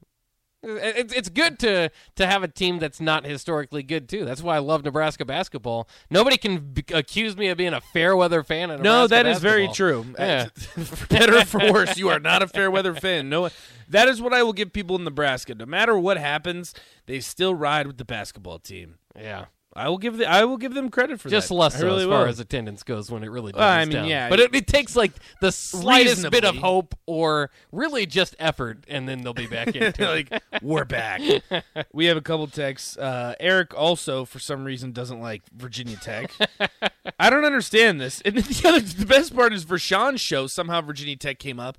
it's 0.63 1.13
it's 1.15 1.29
good 1.29 1.59
to 1.61 1.91
to 2.17 2.27
have 2.27 2.43
a 2.43 2.49
team 2.49 2.79
that's 2.79 3.01
not 3.01 3.25
historically 3.25 3.83
good 3.83 4.09
too. 4.09 4.25
That's 4.25 4.43
why 4.43 4.57
I 4.57 4.59
love 4.59 4.85
Nebraska 4.85 5.25
basketball. 5.25 5.89
Nobody 6.11 6.37
can 6.37 6.59
b- 6.73 6.85
accuse 6.93 7.37
me 7.37 7.49
of 7.49 7.57
being 7.59 7.73
a 7.73 7.81
fair 7.81 8.15
weather 8.17 8.43
fan. 8.43 8.71
Of 8.71 8.81
No, 8.81 9.03
Nebraska 9.03 9.09
that 9.15 9.27
is 9.27 9.39
very 9.39 9.69
true. 9.69 10.07
Yeah. 10.19 10.47
for 10.47 11.05
uh, 11.05 11.07
better 11.19 11.37
or 11.39 11.45
for 11.45 11.73
worse, 11.73 11.97
you 11.97 12.09
are 12.11 12.21
not 12.21 12.43
a 12.43 12.47
fair 12.47 12.71
weather 12.71 12.95
fan. 13.07 13.29
No, 13.29 13.49
that 13.89 14.09
is 14.09 14.21
what 14.21 14.33
I 14.35 14.43
will 14.43 14.53
give 14.53 14.73
people 14.73 14.97
in 14.97 15.05
Nebraska. 15.05 15.55
No 15.55 15.67
matter 15.67 15.99
what 15.99 16.19
happens, 16.19 16.75
they 17.07 17.21
still 17.21 17.55
ride 17.55 17.87
with 17.87 17.97
the 17.97 18.05
basketball 18.05 18.59
team. 18.59 18.97
Yeah, 19.17 19.47
I 19.75 19.89
will 19.89 19.99
give 19.99 20.17
the, 20.17 20.29
I 20.29 20.45
will 20.45 20.57
give 20.57 20.75
them 20.75 20.89
credit 20.89 21.21
for 21.21 21.29
just 21.29 21.49
that. 21.49 21.55
less 21.55 21.79
so 21.79 21.87
really 21.87 22.03
as 22.03 22.09
far 22.09 22.23
will. 22.23 22.29
as 22.29 22.41
attendance 22.41 22.83
goes 22.83 23.09
when 23.09 23.23
it 23.23 23.29
really 23.29 23.53
does. 23.53 23.61
Well, 23.61 23.69
I 23.69 23.85
mean, 23.85 24.05
yeah. 24.05 24.29
but 24.29 24.41
it, 24.41 24.53
it 24.53 24.67
takes 24.67 24.97
like 24.97 25.13
the 25.41 25.53
slightest 25.53 26.29
bit 26.31 26.45
of 26.45 26.57
hope 26.57 26.97
or 27.07 27.51
really 27.71 28.05
just 28.05 28.35
effort, 28.41 28.85
and 28.89 29.09
then 29.09 29.23
they'll 29.23 29.33
be 29.33 29.47
back 29.47 29.77
into 29.77 30.05
like 30.09 30.43
we're 30.61 30.85
back. 30.85 31.21
we 31.93 32.07
have 32.07 32.17
a 32.17 32.21
couple 32.21 32.49
texts. 32.49 32.97
Uh, 32.97 33.37
Eric 33.39 33.73
also, 33.73 34.25
for 34.25 34.41
some 34.41 34.65
reason, 34.65 34.91
doesn't 34.91 35.21
like 35.21 35.43
Virginia 35.55 35.97
Tech. 35.97 36.33
I 37.21 37.31
don't 37.31 37.45
understand 37.45 38.01
this. 38.01 38.21
And 38.23 38.37
the 38.37 38.69
other, 38.69 38.81
the 38.81 39.07
best 39.07 39.37
part 39.37 39.53
is 39.53 39.63
for 39.63 39.79
Sean's 39.79 40.21
show. 40.21 40.49
Somehow 40.49 40.81
Virginia 40.81 41.17
Tech 41.17 41.39
came 41.39 41.61
up. 41.61 41.79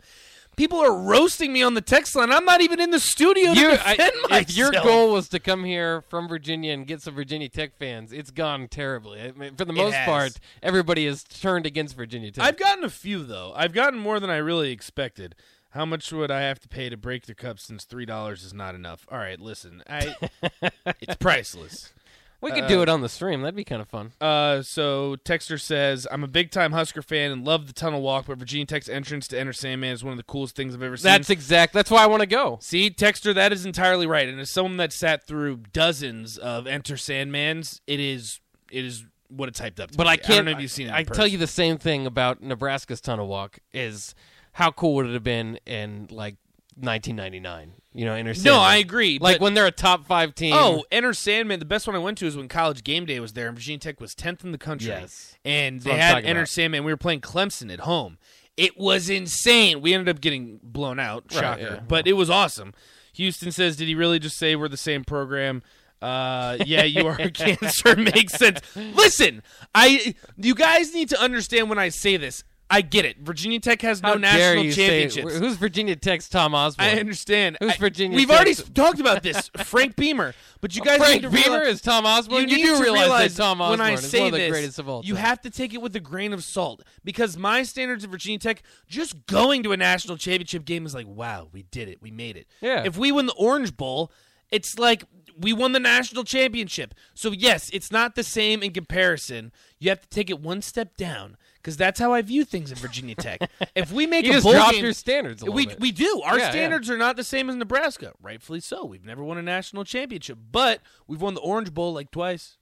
People 0.57 0.80
are 0.80 0.95
roasting 0.95 1.53
me 1.53 1.63
on 1.63 1.74
the 1.74 1.81
text 1.81 2.15
line. 2.15 2.31
I'm 2.31 2.45
not 2.45 2.62
even 2.62 2.80
in 2.80 2.92
the 2.92 3.00
studio 3.00 3.53
to 3.53 3.59
defend 3.71 4.12
I, 4.30 4.39
if 4.42 4.56
your 4.56 4.71
goal 4.71 5.13
was 5.13 5.30
to 5.30 5.39
come 5.39 5.63
here 5.63 6.01
from 6.09 6.27
Virginia 6.27 6.74
and 6.74 6.86
get 6.86 7.01
some 7.01 7.15
Virginia 7.15 7.50
Tech 7.50 7.75
fans, 7.77 8.12
it's 8.12 8.31
gone 8.31 8.68
terribly. 8.68 9.21
I 9.21 9.31
mean, 9.31 9.56
for 9.56 9.65
the 9.65 9.74
most 9.74 9.95
part, 10.06 10.33
everybody 10.62 11.06
has 11.06 11.24
turned 11.24 11.65
against 11.65 11.95
Virginia 11.95 12.31
Tech. 12.31 12.44
I've 12.44 12.57
gotten 12.57 12.83
a 12.83 12.89
few 12.89 13.24
though. 13.24 13.53
I've 13.56 13.74
gotten 13.74 14.00
more 14.00 14.19
than 14.19 14.30
I 14.30 14.38
really 14.38 14.71
expected. 14.71 15.36
How 15.71 15.86
much 15.86 16.12
would 16.12 16.30
I 16.31 16.42
have 16.42 16.59
to 16.59 16.68
pay 16.68 16.89
to 16.89 16.98
break 16.98 17.27
the 17.27 17.33
cup 17.33 17.57
since 17.57 17.86
three 17.86 18.06
dollars 18.06 18.44
is 18.44 18.53
not 18.53 18.75
enough? 18.75 19.07
All 19.09 19.18
right, 19.18 19.39
listen, 19.39 19.81
I 19.89 20.15
it's 21.00 21.15
priceless. 21.15 21.94
We 22.42 22.52
could 22.52 22.68
do 22.68 22.82
it 22.82 22.90
on 22.90 23.02
the 23.02 23.10
stream. 23.10 23.42
That'd 23.42 23.56
be 23.56 23.64
kind 23.64 23.82
of 23.82 23.88
fun. 23.88 24.12
Uh, 24.20 24.62
so 24.62 25.16
Texter 25.24 25.60
says, 25.60 26.08
"I'm 26.12 26.24
a 26.24 26.28
big 26.28 26.52
time 26.52 26.72
Husker 26.72 27.02
fan 27.02 27.32
and 27.32 27.46
love 27.46 27.68
the 27.68 27.74
tunnel 27.74 28.02
walk, 28.02 28.26
but 28.28 28.38
Virginia 28.38 28.66
Tech's 28.66 28.90
entrance 28.90 29.28
to 29.30 29.40
Enter 29.40 29.54
Sandman 29.54 29.94
is 29.94 30.04
one 30.04 30.12
of 30.12 30.18
the 30.18 30.24
coolest 30.24 30.56
things 30.56 30.74
I've 30.74 30.82
ever 30.82 30.98
seen." 30.98 31.12
That's 31.12 31.30
exact. 31.30 31.74
That's 31.74 31.92
why 31.92 32.04
I 32.04 32.08
want 32.08 32.22
to 32.22 32.28
go. 32.28 32.58
See, 32.62 32.90
Texter, 32.90 33.34
that 33.36 33.54
is 33.54 33.66
entirely 33.66 34.08
right. 34.08 34.28
And 34.28 34.40
as 34.40 34.50
someone 34.50 34.78
that 34.78 34.92
sat 34.92 35.26
through 35.26 35.58
dozens 35.72 36.38
of 36.38 36.68
Enter 36.68 36.96
Sandmans, 36.96 37.82
it 37.88 38.00
is 38.00 38.40
it 38.72 38.86
is 38.86 39.06
what 39.30 39.48
it's 39.50 39.60
hyped 39.60 39.80
up 39.80 39.92
to. 39.92 39.98
But 39.98 40.04
be. 40.06 40.10
I 40.10 40.18
can't. 40.18 40.32
I 40.32 40.36
don't 40.38 40.46
know 40.46 40.52
if 40.52 40.62
you've 40.62 40.72
seen 40.72 40.88
it. 40.88 40.94
I 40.94 41.04
tell 41.04 41.28
you 41.28 41.38
the 41.38 41.48
same 41.48 41.78
thing 41.78 42.06
about 42.06 42.42
Nebraska's 42.42 43.02
tunnel 43.02 43.28
walk. 43.28 43.60
Is 43.74 44.16
how 44.54 44.72
cool 44.72 44.96
would 44.96 45.08
it 45.08 45.14
have 45.14 45.24
been 45.24 45.60
in 45.66 46.08
like 46.12 46.36
1999? 46.76 47.74
You 47.94 48.06
know, 48.06 48.14
Enter 48.14 48.30
No, 48.30 48.34
Sandman. 48.34 48.60
I 48.62 48.76
agree. 48.78 49.20
Like 49.20 49.36
but- 49.40 49.44
when 49.44 49.54
they're 49.54 49.66
a 49.68 49.72
top 49.72 50.06
five 50.06 50.34
team. 50.34 50.54
Oh, 50.56 50.86
Enter 50.92 51.14
Sandman. 51.14 51.60
The 51.60 51.66
best 51.66 51.88
one 51.88 51.96
I 51.96 52.00
went 52.00 52.18
to 52.20 52.26
is 52.26 52.38
when 52.38 52.48
College 52.48 52.84
Game 52.84 53.06
Day 53.06 53.20
was 53.20 53.34
there, 53.34 53.48
and 53.48 53.58
Virginia 53.58 53.80
Tech 53.80 54.00
was 54.00 54.16
tenth 54.16 54.44
in 54.46 54.52
the 54.54 54.58
country. 54.58 54.88
Yes. 54.90 55.36
and 55.44 55.82
they 55.82 55.98
had 55.98 56.24
Enter 56.24 56.42
about. 56.42 56.48
Sandman. 56.50 56.84
We 56.86 56.94
were 56.94 56.98
playing 56.98 57.22
Clemson 57.22 57.72
at 57.72 57.82
home. 57.82 58.18
It 58.58 58.78
was 58.78 59.10
insane. 59.10 59.82
We 59.82 59.94
ended 59.94 60.08
up 60.14 60.22
getting 60.22 60.60
blown 60.64 61.00
out. 61.00 61.24
Right, 61.34 61.40
Shocker, 61.42 61.62
yeah. 61.62 61.80
but 61.88 62.08
it 62.08 62.14
was 62.14 62.30
awesome. 62.30 62.74
Houston 63.14 63.52
says, 63.52 63.76
"Did 63.76 63.88
he 63.88 63.96
really 63.96 64.20
just 64.20 64.38
say 64.38 64.56
we're 64.56 64.68
the 64.70 64.78
same 64.78 65.04
program?" 65.04 65.62
Uh, 66.02 66.58
yeah, 66.66 66.84
you 66.84 67.06
are 67.08 67.16
cancer. 67.34 67.96
Makes 67.96 68.34
sense. 68.34 68.60
Listen, 68.76 69.44
I 69.76 70.16
you 70.38 70.56
guys 70.56 70.94
need 70.94 71.10
to 71.10 71.20
understand 71.22 71.70
when 71.70 71.78
I 71.80 71.90
say 71.90 72.18
this. 72.18 72.44
I 72.74 72.82
get 72.82 73.04
it. 73.06 73.18
Virginia 73.20 73.60
Tech 73.60 73.82
has 73.82 74.02
no 74.02 74.10
how 74.10 74.14
dare 74.16 74.22
national 74.56 74.64
you 74.64 74.72
say- 74.72 74.88
championships. 74.88 75.38
who's 75.40 75.58
Virginia 75.58 75.96
Tech's 75.98 76.30
Tom 76.30 76.56
Osborne? 76.56 76.88
I 76.88 77.00
understand. 77.00 77.58
Who's 77.60 77.74
I- 77.74 77.78
Virginia 77.78 78.16
We've 78.16 78.32
already 78.32 78.56
talked 78.56 79.00
about 79.02 79.22
this. 79.24 79.50
Frank 79.66 79.96
Beamer. 79.98 80.34
But 80.62 80.76
you 80.76 80.82
guys 80.82 81.00
Frank 81.00 81.22
need 81.22 81.30
to 81.30 81.30
Beamer 81.30 81.58
realize- 81.58 81.76
is 81.76 81.82
Tom 81.82 82.06
Osborne. 82.06 82.42
You, 82.48 82.56
need 82.56 82.64
do 82.64 82.78
to 82.78 82.82
realize, 82.84 83.36
that 83.36 83.44
Tom 83.44 83.62
Osborne 83.62 83.80
when 83.80 83.88
I 83.88 83.94
is 83.94 84.10
say 84.10 84.20
one 84.20 84.28
of 84.28 84.32
the 84.34 84.38
this, 84.40 84.50
greatest 84.52 84.80
of 84.80 84.88
all 84.88 85.02
you 85.04 85.16
time. 85.16 85.24
have 85.26 85.42
to 85.42 85.50
take 85.50 85.74
it 85.74 85.82
with 85.82 85.96
a 85.96 86.00
grain 86.00 86.32
of 86.34 86.44
salt 86.44 86.84
because 87.04 87.36
my 87.38 87.64
standards 87.64 88.04
of 88.06 88.12
Virginia 88.12 88.40
Tech, 88.40 88.64
just 88.88 89.26
going 89.26 89.64
to 89.64 89.74
a 89.74 89.78
national 89.78 90.16
championship 90.18 90.64
game 90.64 90.86
is 90.86 90.96
like, 90.96 91.08
wow, 91.08 91.50
we 91.52 91.64
did 91.64 91.90
it, 91.90 92.02
we 92.02 92.10
made 92.12 92.38
it. 92.38 92.48
Yeah. 92.62 92.84
If 92.86 92.98
we 92.98 93.12
win 93.12 93.26
the 93.26 93.34
Orange 93.34 93.76
Bowl, 93.76 94.12
it's 94.50 94.78
like 94.80 95.04
we 95.38 95.52
won 95.54 95.72
the 95.72 95.80
national 95.80 96.24
championship. 96.24 96.94
So 97.16 97.32
yes, 97.32 97.70
it's 97.74 97.92
not 97.92 98.16
the 98.16 98.24
same 98.24 98.62
in 98.64 98.72
comparison. 98.72 99.52
You 99.80 99.90
have 99.90 100.02
to 100.02 100.10
take 100.10 100.30
it 100.30 100.40
one 100.40 100.62
step 100.62 100.96
down 100.96 101.38
because 101.62 101.78
that's 101.78 102.00
how 102.00 102.13
I 102.13 102.22
view 102.22 102.44
things 102.44 102.72
in 102.72 102.78
Virginia 102.78 103.16
Tech. 103.16 103.50
if 103.75 103.92
we 103.92 104.08
make 104.08 104.25
You 104.25 104.31
a 104.31 104.34
just 104.36 104.44
bowl 104.46 104.54
dropped 104.54 104.74
game, 104.74 104.84
your 104.84 104.94
standards 104.94 105.41
a 105.41 105.46
little 105.46 105.56
we 105.56 105.68
bit. 105.68 105.80
we 105.80 105.91
do. 105.91 106.22
Our 106.25 106.38
Yeah, 106.38 106.46
yeah. 106.46 106.51
standards 106.51 106.89
are 106.89 106.98
not 106.98 107.15
the 107.15 107.24
same 107.24 107.50
as 107.50 107.56
Nebraska. 107.56 108.13
Rightfully 108.22 108.60
so. 108.60 108.86
We've 108.86 109.06
never 109.06 109.24
won 109.24 109.38
a 109.38 109.41
national 109.41 109.84
championship, 109.84 110.38
but 110.51 110.82
we've 111.08 111.22
won 111.22 111.34
the 111.36 111.41
Orange 111.41 111.74
Bowl 111.74 111.94
like 111.94 112.12
twice. 112.12 112.58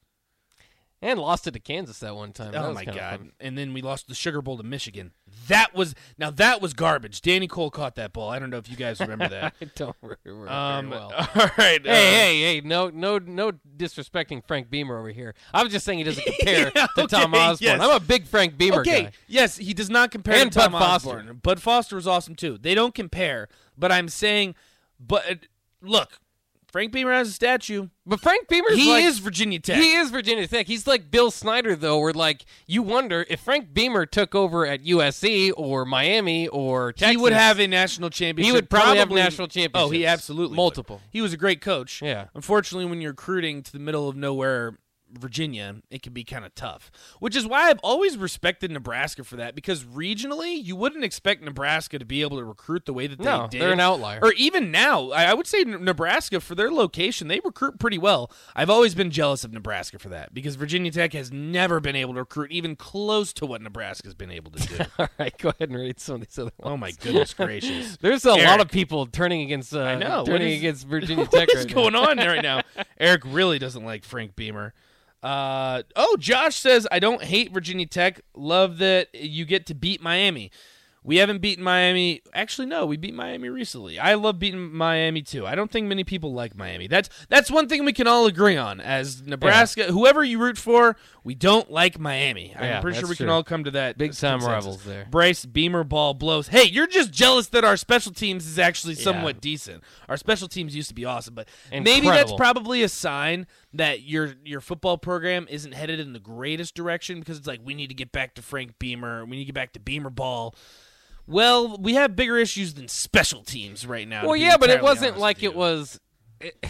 And 1.01 1.17
lost 1.17 1.47
it 1.47 1.51
to 1.51 1.59
Kansas 1.61 1.99
that 1.99 2.13
one 2.13 2.33
time. 2.33 2.51
That 2.51 2.65
oh 2.65 2.73
my 2.73 2.83
god! 2.83 2.95
fun. 3.19 3.31
And 3.39 3.57
then 3.57 3.73
we 3.73 3.81
lost 3.81 4.09
the 4.09 4.13
Sugar 4.15 4.41
Bowl 4.41 4.57
to 4.57 4.63
Michigan. 4.63 5.13
That 5.47 5.73
was 5.73 5.95
now 6.17 6.29
that 6.31 6.61
was 6.61 6.73
garbage. 6.73 7.21
Danny 7.21 7.47
Coale 7.47 7.71
caught 7.71 7.95
that 7.95 8.11
ball. 8.11 8.29
I 8.29 8.37
don't 8.37 8.49
know 8.49 8.57
if 8.57 8.69
you 8.69 8.75
guys 8.75 8.99
remember 8.99 9.29
that. 9.29 9.53
I 9.61 9.65
don't 9.75 9.95
remember 10.01 10.49
um, 10.51 10.89
very 10.89 10.99
well. 10.99 11.13
all 11.35 11.49
right. 11.57 11.79
uh, 11.87 11.89
Hey, 11.89 12.11
hey, 12.11 12.41
hey! 12.41 12.61
No, 12.67 12.89
no, 12.89 13.17
no 13.17 13.53
disrespecting 13.77 14.45
Frank 14.45 14.69
Beamer 14.69 14.99
over 14.99 15.09
here. 15.11 15.35
I 15.53 15.63
was 15.63 15.71
just 15.71 15.85
saying 15.85 15.99
he 15.99 16.03
doesn't 16.03 16.25
compare 16.37 16.69
Yeah, 16.75 16.87
to 16.97 17.07
Tom 17.07 17.33
okay, 17.33 17.43
Osborne. 17.43 17.79
yes. 17.79 17.81
I'm 17.81 17.91
a 17.95 17.99
big 18.01 18.27
Frank 18.27 18.57
Beamer 18.57 18.81
Okay, 18.81 19.03
guy. 19.03 19.11
yes, 19.27 19.55
he 19.55 19.73
does 19.73 19.89
not 19.89 20.11
compare 20.11 20.35
And 20.35 20.51
to 20.51 20.59
Tom 20.59 20.73
Foster. 20.73 21.09
Osborne. 21.11 21.39
Bud 21.41 21.61
Foster 21.61 21.95
was 21.95 22.07
awesome 22.07 22.35
too. 22.35 22.57
They 22.57 22.75
don't 22.75 22.93
compare, 22.93 23.47
but 23.77 23.89
I'm 23.89 24.09
saying, 24.09 24.55
but 24.99 25.29
uh, 25.31 25.35
look, 25.81 26.19
Frank 26.71 26.91
Beamer 26.91 27.11
has 27.13 27.29
a 27.29 27.31
statue. 27.31 27.89
But 28.05 28.21
Frank 28.21 28.47
Beamer's 28.47 28.75
He 28.75 28.91
like, 28.91 29.03
is 29.03 29.19
Virginia 29.19 29.59
Tech. 29.59 29.77
He 29.77 29.93
is 29.93 30.11
Virginia 30.11 30.47
Tech. 30.47 30.67
He's 30.67 30.85
like 30.87 31.09
Bill 31.09 31.31
Snyder, 31.31 31.75
though, 31.75 31.99
where 31.99 32.13
like 32.13 32.45
you 32.67 32.83
wonder 32.83 33.25
if 33.29 33.39
Frank 33.39 33.73
Beamer 33.73 34.05
took 34.05 34.35
over 34.35 34.65
at 34.65 34.83
USC 34.83 35.51
or 35.57 35.85
Miami 35.85 36.47
or 36.47 36.93
Texas, 36.93 37.11
He 37.11 37.17
would 37.17 37.33
have 37.33 37.59
a 37.59 37.67
national 37.67 38.09
championship. 38.09 38.49
He 38.49 38.55
would 38.55 38.69
probably 38.69 38.97
have 38.97 39.09
national 39.09 39.47
championships. 39.47 39.73
Oh, 39.75 39.89
he 39.89 39.99
championships. 39.99 40.13
absolutely 40.13 40.51
would. 40.51 40.57
Multiple. 40.57 41.01
He 41.11 41.21
was 41.21 41.33
a 41.33 41.37
great 41.37 41.61
coach. 41.61 42.01
Yeah. 42.01 42.27
Unfortunately, 42.35 42.89
when 42.89 43.01
you're 43.01 43.11
recruiting 43.11 43.63
to 43.63 43.71
the 43.71 43.79
middle 43.79 44.07
of 44.07 44.15
nowhere 44.15 44.77
Virginia, 45.11 45.75
it 45.89 46.01
can 46.03 46.13
be 46.13 46.23
kind 46.23 46.45
of 46.45 46.53
tough. 46.55 46.91
Which 47.19 47.35
is 47.35 47.47
why 47.47 47.69
I've 47.69 47.79
always 47.79 48.17
respected 48.17 48.71
Nebraska 48.71 49.23
for 49.23 49.35
that 49.37 49.55
because 49.55 49.83
regionally, 49.83 50.63
you 50.63 50.75
wouldn't 50.75 51.03
expect 51.03 51.43
Nebraska 51.43 51.97
to 51.99 52.05
be 52.05 52.21
able 52.21 52.37
to 52.37 52.43
recruit 52.43 52.85
the 52.85 52.93
way 52.93 53.07
that 53.07 53.19
No, 53.19 53.43
they 53.43 53.47
did. 53.57 53.61
they're 53.61 53.73
an 53.73 53.79
outlier. 53.79 54.19
Or 54.21 54.33
even 54.33 54.71
now, 54.71 55.11
I 55.11 55.33
would 55.33 55.47
say 55.47 55.63
Nebraska 55.63 56.39
for 56.39 56.55
their 56.55 56.71
location, 56.71 57.27
they 57.27 57.39
recruit 57.43 57.79
pretty 57.79 57.97
well. 57.97 58.31
I've 58.55 58.69
always 58.69 58.95
been 58.95 59.11
jealous 59.11 59.43
of 59.43 59.53
Nebraska 59.53 59.99
for 59.99 60.09
that 60.09 60.33
because 60.33 60.55
Virginia 60.55 60.91
Tech 60.91 61.13
has 61.13 61.31
never 61.31 61.79
been 61.79 61.95
able 61.95 62.13
to 62.13 62.19
recruit 62.19 62.51
even 62.51 62.75
close 62.75 63.33
to 63.33 63.45
what 63.45 63.61
Nebraska's 63.61 64.13
been 64.13 64.31
able 64.31 64.51
to 64.51 64.67
do. 64.67 64.83
All 64.99 65.07
right, 65.19 65.37
go 65.37 65.49
ahead 65.49 65.69
and 65.69 65.77
read 65.77 65.99
some 65.99 66.15
of 66.15 66.21
these 66.21 66.37
other 66.37 66.51
ones. 66.57 66.73
oh 66.73 66.77
my 66.77 66.91
goodness 66.91 67.33
gracious. 67.33 67.97
There's 68.01 68.25
a 68.25 68.33
lot 68.35 68.59
of 68.59 68.69
people 68.69 69.05
turning 69.05 69.41
against 69.41 69.73
uh, 69.73 69.81
I 69.81 69.95
know. 69.95 70.23
Turning 70.25 70.49
is- 70.51 70.57
against 70.59 70.87
Virginia 70.87 71.25
Tech 71.31 71.47
What's 71.47 71.65
right 71.65 71.73
going 71.73 71.93
now. 71.93 72.09
on 72.09 72.17
right 72.17 72.41
now? 72.43 72.61
Eric 72.99 73.21
really 73.25 73.59
doesn't 73.59 73.83
like 73.83 74.03
Frank 74.03 74.35
Beamer. 74.35 74.73
Uh, 75.21 75.83
oh, 75.95 76.15
Josh 76.17 76.55
says 76.55 76.87
I 76.91 76.99
don't 76.99 77.23
hate 77.23 77.51
Virginia 77.51 77.85
Tech. 77.85 78.21
Love 78.33 78.77
that 78.77 79.13
you 79.13 79.45
get 79.45 79.65
to 79.67 79.73
beat 79.73 80.01
Miami. 80.01 80.51
We 81.09 81.17
haven't 81.17 81.39
beaten 81.41 81.63
Miami. 81.63 82.21
Actually, 82.35 82.67
no, 82.67 82.85
we 82.85 82.95
beat 82.95 83.15
Miami 83.15 83.49
recently. 83.49 83.97
I 83.97 84.13
love 84.13 84.37
beating 84.37 84.71
Miami 84.71 85.23
too. 85.23 85.47
I 85.47 85.55
don't 85.55 85.71
think 85.71 85.87
many 85.87 86.03
people 86.03 86.33
like 86.33 86.55
Miami. 86.55 86.85
That's 86.85 87.09
that's 87.29 87.49
one 87.49 87.67
thing 87.67 87.83
we 87.83 87.93
can 87.93 88.05
all 88.05 88.27
agree 88.27 88.57
on. 88.57 88.79
As 88.79 89.23
Nebraska, 89.23 89.85
whoever 89.85 90.23
you 90.23 90.37
root 90.37 90.55
for, 90.59 90.95
we 91.23 91.33
don't 91.33 91.71
like 91.71 91.97
Miami. 91.97 92.53
I'm 92.55 92.63
Yeah, 92.63 92.81
pretty 92.81 92.99
sure 92.99 93.09
we 93.09 93.15
can 93.15 93.27
all 93.27 93.41
come 93.43 93.63
to 93.63 93.71
that 93.71 93.97
Big 93.97 94.11
time 94.11 94.39
consensus. 94.39 94.47
rivals 94.47 94.83
there. 94.83 95.07
Bryce 95.09 95.45
Beamer 95.45 95.83
ball 95.83 96.13
blows. 96.13 96.49
Hey, 96.49 96.65
you're 96.65 96.85
just 96.85 97.09
jealous 97.11 97.47
that 97.47 97.63
our 97.63 97.75
special 97.75 98.11
teams 98.11 98.45
is 98.45 98.59
actually 98.59 98.93
somewhat 98.93 99.37
Yeah. 99.37 99.41
decent. 99.41 99.83
Our 100.09 100.17
special 100.17 100.47
teams 100.47 100.75
used 100.75 100.89
to 100.89 100.93
be 100.93 101.05
awesome, 101.05 101.33
but 101.33 101.47
maybe 101.71 102.05
that's 102.05 102.33
probably 102.33 102.83
a 102.83 102.89
sign 102.89 103.47
that 103.73 104.03
your 104.03 104.35
your 104.45 104.61
football 104.61 104.99
program 104.99 105.47
isn't 105.49 105.73
headed 105.73 105.99
in 105.99 106.13
the 106.13 106.19
greatest 106.19 106.75
direction 106.75 107.19
because 107.19 107.39
it's 107.39 107.47
like 107.47 107.61
we 107.63 107.73
need 107.73 107.87
to 107.87 107.95
get 107.95 108.11
back 108.11 108.35
to 108.35 108.43
Frank 108.43 108.77
Beamer, 108.77 109.25
we 109.25 109.37
need 109.37 109.45
to 109.45 109.45
get 109.45 109.55
back 109.55 109.73
to 109.73 109.79
Beamer 109.79 110.11
ball. 110.11 110.53
Well, 111.29 111.77
we 111.77 111.93
have 111.93 112.15
bigger 112.15 112.37
issues 112.37 112.73
than 112.73 112.87
special 112.87 113.43
teams 113.43 113.85
right 113.85 114.07
now. 114.07 114.25
Well, 114.25 114.35
yeah, 114.35 114.57
but 114.57 114.69
it 114.69 114.81
wasn't 114.81 115.17
like 115.17 115.43
it 115.43 115.55
was. 115.55 115.99
It, 116.41 116.65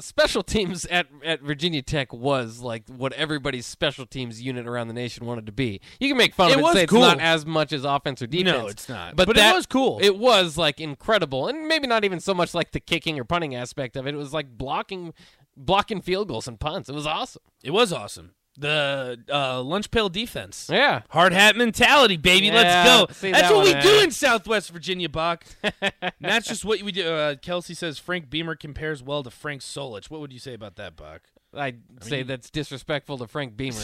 special 0.00 0.44
teams 0.44 0.84
at 0.86 1.08
at 1.24 1.42
Virginia 1.42 1.82
Tech 1.82 2.12
was 2.12 2.60
like 2.60 2.84
what 2.88 3.12
everybody's 3.14 3.66
special 3.66 4.06
teams 4.06 4.40
unit 4.40 4.66
around 4.66 4.86
the 4.86 4.94
nation 4.94 5.26
wanted 5.26 5.46
to 5.46 5.52
be. 5.52 5.80
You 5.98 6.08
can 6.08 6.16
make 6.16 6.34
fun 6.34 6.50
It 6.50 6.54
of 6.54 6.60
it, 6.60 6.62
was 6.62 6.70
and 6.76 6.78
say 6.82 6.86
cool. 6.86 7.02
it's 7.04 7.16
not 7.16 7.20
as 7.20 7.44
much 7.44 7.72
as 7.72 7.84
offense 7.84 8.22
or 8.22 8.28
defense. 8.28 8.56
No, 8.56 8.66
it's 8.68 8.88
not. 8.88 9.16
But, 9.16 9.26
But 9.26 9.36
it 9.36 9.40
that- 9.40 9.54
was 9.56 9.66
cool. 9.66 9.98
It 10.00 10.16
was 10.16 10.56
like 10.56 10.80
incredible, 10.80 11.48
and 11.48 11.66
maybe 11.66 11.86
not 11.88 12.04
even 12.04 12.20
so 12.20 12.32
much 12.34 12.54
like 12.54 12.70
the 12.70 12.80
kicking 12.80 13.18
or 13.18 13.24
punting 13.24 13.54
aspect 13.56 13.96
of 13.96 14.06
it. 14.06 14.14
It 14.14 14.18
was 14.18 14.32
like 14.32 14.56
blocking, 14.56 15.12
blocking 15.56 16.00
field 16.00 16.28
goals 16.28 16.46
and 16.46 16.60
punts. 16.60 16.88
It 16.88 16.94
was 16.94 17.06
awesome. 17.06 17.42
It 17.64 17.72
was 17.72 17.92
awesome. 17.92 18.32
The 18.58 19.20
uh, 19.32 19.62
lunch 19.62 19.90
pail 19.90 20.08
defense. 20.08 20.68
Yeah. 20.70 21.02
Hard 21.10 21.32
hat 21.32 21.56
mentality, 21.56 22.16
baby. 22.16 22.46
Yeah, 22.46 22.54
Let's 22.54 23.20
go. 23.20 23.30
That's 23.30 23.48
that 23.48 23.54
what 23.54 23.64
we 23.64 23.80
do 23.80 24.02
in 24.02 24.10
Southwest 24.10 24.70
Virginia, 24.70 25.08
Bock. 25.08 25.44
That's 26.20 26.48
just 26.48 26.64
what 26.64 26.82
we 26.82 26.90
do. 26.90 27.08
Uh, 27.08 27.34
Kelsey 27.36 27.74
says 27.74 27.98
Frank 27.98 28.28
Beamer 28.28 28.56
compares 28.56 29.02
well 29.02 29.22
to 29.22 29.30
Frank 29.30 29.62
Solich. 29.62 30.10
What 30.10 30.20
would 30.20 30.32
you 30.32 30.40
say 30.40 30.54
about 30.54 30.76
that, 30.76 30.96
Bock? 30.96 31.22
I'd 31.54 31.80
say 32.02 32.22
that's 32.24 32.50
disrespectful 32.50 33.18
to 33.18 33.26
Frank 33.26 33.56
Beamer. 33.56 33.80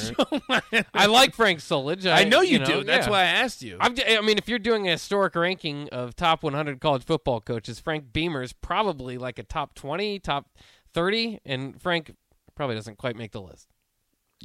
I 0.95 1.07
like 1.07 1.35
Frank 1.35 1.61
Solich. 1.61 2.05
I, 2.07 2.21
I 2.21 2.25
know 2.25 2.43
you, 2.43 2.59
know, 2.59 2.67
do. 2.67 2.85
That's 2.85 3.07
yeah. 3.07 3.11
why 3.11 3.21
I 3.21 3.25
asked 3.25 3.63
you. 3.63 3.79
I'm, 3.81 3.95
I 4.07 4.21
mean, 4.21 4.37
if 4.37 4.49
you're 4.49 4.59
doing 4.59 4.87
a 4.87 4.93
historic 4.93 5.35
ranking 5.35 5.89
of 5.89 6.15
top 6.15 6.43
100 6.43 6.81
college 6.81 7.05
football 7.05 7.41
coaches, 7.41 7.81
Frank 7.81 8.13
Beamer 8.13 8.43
is 8.43 8.53
probably 8.53 9.17
like 9.17 9.39
a 9.39 9.43
top 9.43 9.75
20, 9.75 10.19
top 10.19 10.51
30, 10.93 11.41
and 11.47 11.81
Frank 11.81 12.15
probably 12.55 12.77
doesn't 12.77 12.99
quite 12.99 13.17
make 13.17 13.33
the 13.33 13.41
list. 13.41 13.69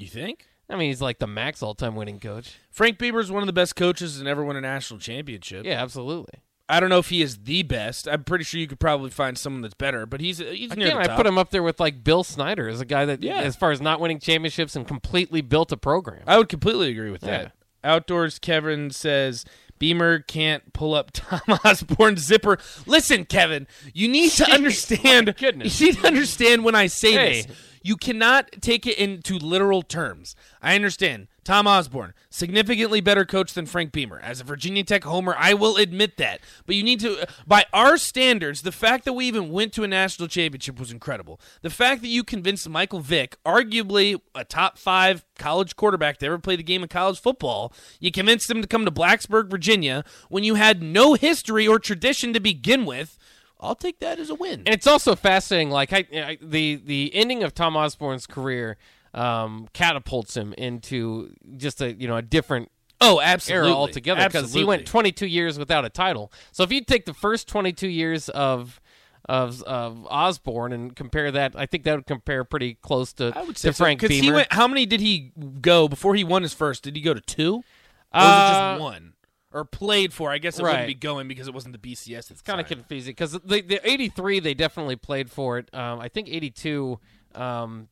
You 0.04 0.10
think? 0.10 0.46
I 0.70 0.76
mean, 0.76 0.90
he's 0.90 1.02
like 1.02 1.18
the 1.20 1.28
max 1.28 1.64
all-time 1.64 1.96
winning 1.96 2.20
coach. 2.20 2.58
Frank 2.70 2.98
Beamer 3.00 3.20
is 3.20 3.32
one 3.32 3.42
of 3.42 3.48
the 3.48 3.54
best 3.54 3.76
coaches 3.76 4.20
and 4.20 4.28
ever 4.28 4.44
won 4.44 4.56
a 4.56 4.62
national 4.62 5.00
championship. 5.00 5.66
Yeah, 5.66 5.82
absolutely. 5.82 6.36
I 6.72 6.80
don't 6.80 6.90
know 6.90 7.00
if 7.00 7.10
he 7.10 7.24
is 7.24 7.40
the 7.40 7.64
best. 7.64 8.08
I'm 8.08 8.24
pretty 8.24 8.44
sure 8.44 8.60
you 8.60 8.68
could 8.68 8.80
probably 8.80 9.10
find 9.10 9.36
someone 9.36 9.64
that's 9.64 9.74
better, 9.74 10.06
but 10.06 10.22
he's 10.22 10.38
he's 10.38 10.76
near 10.76 10.90
Again, 10.90 11.02
the 11.04 11.12
I 11.12 11.16
put 11.16 11.26
him 11.26 11.40
up 11.40 11.50
there 11.50 11.64
with 11.64 11.80
like 11.80 12.04
Bill 12.04 12.24
Snyder 12.24 12.70
as 12.70 12.80
a 12.80 12.86
guy 12.86 13.06
that, 13.06 13.24
Yeah. 13.24 13.40
as 13.42 13.56
far 13.56 13.72
as 13.72 13.82
not 13.82 14.00
winning 14.00 14.20
championships 14.20 14.76
and 14.76 14.88
completely 14.88 15.42
built 15.42 15.72
a 15.72 15.78
program. 15.78 16.22
I 16.28 16.38
would 16.38 16.48
completely 16.50 16.92
agree 16.92 17.10
with 17.10 17.22
that. 17.22 17.42
Yeah. 17.84 17.92
Outdoors 17.92 18.38
Kevin 18.38 18.92
says 18.92 19.46
Beamer 19.80 20.20
can't 20.20 20.72
pull 20.74 20.94
up 20.94 21.10
Tom 21.14 21.42
Osborne's 21.66 22.22
zipper. 22.24 22.60
Listen, 22.86 23.26
Kevin, 23.26 23.66
you 23.96 24.08
need 24.08 24.30
to 24.34 24.52
understand. 24.52 25.34
You 25.42 25.52
need 25.54 25.96
to 25.98 26.06
understand 26.06 26.64
when 26.64 26.76
I 26.76 26.86
say 26.86 27.14
Hey. 27.14 27.42
this. 27.42 27.58
You 27.82 27.98
cannot 27.98 28.62
take 28.62 28.86
it 28.86 28.98
into 28.98 29.38
literal 29.38 29.82
terms. 29.82 30.36
I 30.62 30.76
understand. 30.76 31.28
Tom 31.50 31.66
Osborne, 31.66 32.14
significantly 32.30 33.02
better 33.02 33.26
coach 33.26 33.56
than 33.56 33.66
Frank 33.66 33.92
Beamer. 33.92 34.20
As 34.20 34.40
a 34.40 34.44
Virginia 34.44 34.84
Tech 34.84 35.04
homer, 35.04 35.36
I 35.36 35.56
will 35.56 35.78
admit 35.78 36.18
that. 36.18 36.42
But 36.68 36.76
you 36.76 36.84
need 36.84 37.00
to, 37.00 37.28
by 37.48 37.66
our 37.74 37.98
standards, 37.98 38.62
the 38.62 38.72
fact 38.72 39.04
that 39.06 39.14
we 39.14 39.26
even 39.26 39.50
went 39.50 39.74
to 39.74 39.84
a 39.84 39.88
national 39.88 40.28
championship 40.28 40.80
was 40.80 40.92
incredible. 40.92 41.42
The 41.64 41.72
fact 41.72 42.02
that 42.02 42.10
you 42.10 42.24
convinced 42.24 42.70
Michael 42.70 43.00
Vick, 43.00 43.36
arguably 43.44 44.22
a 44.36 44.44
top 44.44 44.78
five 44.78 45.26
college 45.40 45.76
quarterback 45.76 46.18
to 46.18 46.28
ever 46.28 46.38
play 46.38 46.56
the 46.56 46.62
game 46.62 46.84
of 46.84 46.90
college 46.90 47.20
football, 47.20 47.74
you 48.00 48.12
convinced 48.12 48.50
him 48.50 48.62
to 48.62 48.68
come 48.68 48.86
to 48.86 48.92
Blacksburg, 48.92 49.50
Virginia, 49.50 50.04
when 50.28 50.44
you 50.44 50.54
had 50.54 50.84
no 50.84 51.16
history 51.16 51.68
or 51.68 51.80
tradition 51.80 52.32
to 52.34 52.40
begin 52.40 52.86
with. 52.86 53.18
I'll 53.60 53.76
take 53.76 54.00
that 54.00 54.20
as 54.20 54.30
a 54.30 54.36
win. 54.36 54.62
And 54.66 54.70
it's 54.70 54.88
also 54.88 55.16
fascinating. 55.16 55.70
Like 55.70 55.92
I, 55.94 56.06
I, 56.14 56.38
the 56.42 56.76
the 56.84 57.14
ending 57.14 57.44
of 57.44 57.54
Tom 57.54 57.76
Osborne's 57.76 58.26
career 58.26 58.78
um, 59.14 59.68
catapults 59.74 60.38
him 60.38 60.54
into 60.54 61.34
just 61.58 61.82
a 61.82 61.94
you 61.94 62.08
know 62.08 62.18
a 62.18 62.22
different 62.22 62.72
oh, 63.02 63.20
absolutely. 63.22 63.70
era 63.70 63.76
altogether 63.78 64.24
because 64.26 64.54
he 64.54 64.64
went 64.64 64.86
22 64.86 65.26
years 65.26 65.58
without 65.60 65.84
a 65.86 65.90
title. 65.90 66.32
So 66.52 66.64
if 66.64 66.72
you 66.72 66.84
take 66.84 67.06
the 67.06 67.14
first 67.14 67.48
22 67.48 67.88
years 67.88 68.30
of 68.30 68.80
of 69.28 69.62
of 69.64 70.08
Osborne 70.10 70.72
and 70.74 70.96
compare 70.96 71.30
that, 71.32 71.54
I 71.56 71.66
think 71.66 71.84
that 71.84 71.96
would 71.96 72.08
compare 72.08 72.44
pretty 72.44 72.76
close 72.76 73.14
to, 73.14 73.34
I 73.36 73.44
would 73.44 73.58
say 73.58 73.70
to 73.70 73.74
Frank 73.74 74.00
because 74.00 74.16
Beamer. 74.16 74.24
he 74.24 74.32
went. 74.32 74.54
How 74.54 74.68
many 74.68 74.86
did 74.86 75.02
he 75.02 75.34
go 75.62 75.88
before 75.88 76.16
he 76.16 76.24
won 76.24 76.42
his 76.44 76.54
first? 76.54 76.84
Did 76.84 76.96
he 76.96 77.02
go 77.02 77.14
to 77.14 77.22
two, 77.22 77.56
or 77.56 77.58
was 77.58 77.64
it 77.64 77.64
Uh, 78.14 78.72
just 78.74 78.82
one? 78.82 79.09
Or 79.52 79.66
played 79.66 80.14
for? 80.14 80.30
I 80.32 80.38
guess 80.38 80.60
it 80.60 80.64
Right. 80.64 80.72
wouldn't 80.72 80.88
be 80.88 80.94
going 80.94 81.28
because 81.28 81.48
it 81.48 81.54
wasn't 81.54 81.74
the 81.74 81.80
BCS. 81.80 82.30
It's 82.30 82.42
kind 82.42 82.62
of 82.62 82.68
confusing 82.68 83.12
because 83.12 83.32
the 83.32 83.62
the 83.62 83.80
83 83.84 84.40
they 84.40 84.54
definitely 84.54 84.96
played 84.96 85.32
for 85.32 85.58
it. 85.58 85.74
Um, 85.74 86.00
I 86.00 86.08
think 86.08 86.28
82 86.30 87.00
um, 87.34 87.88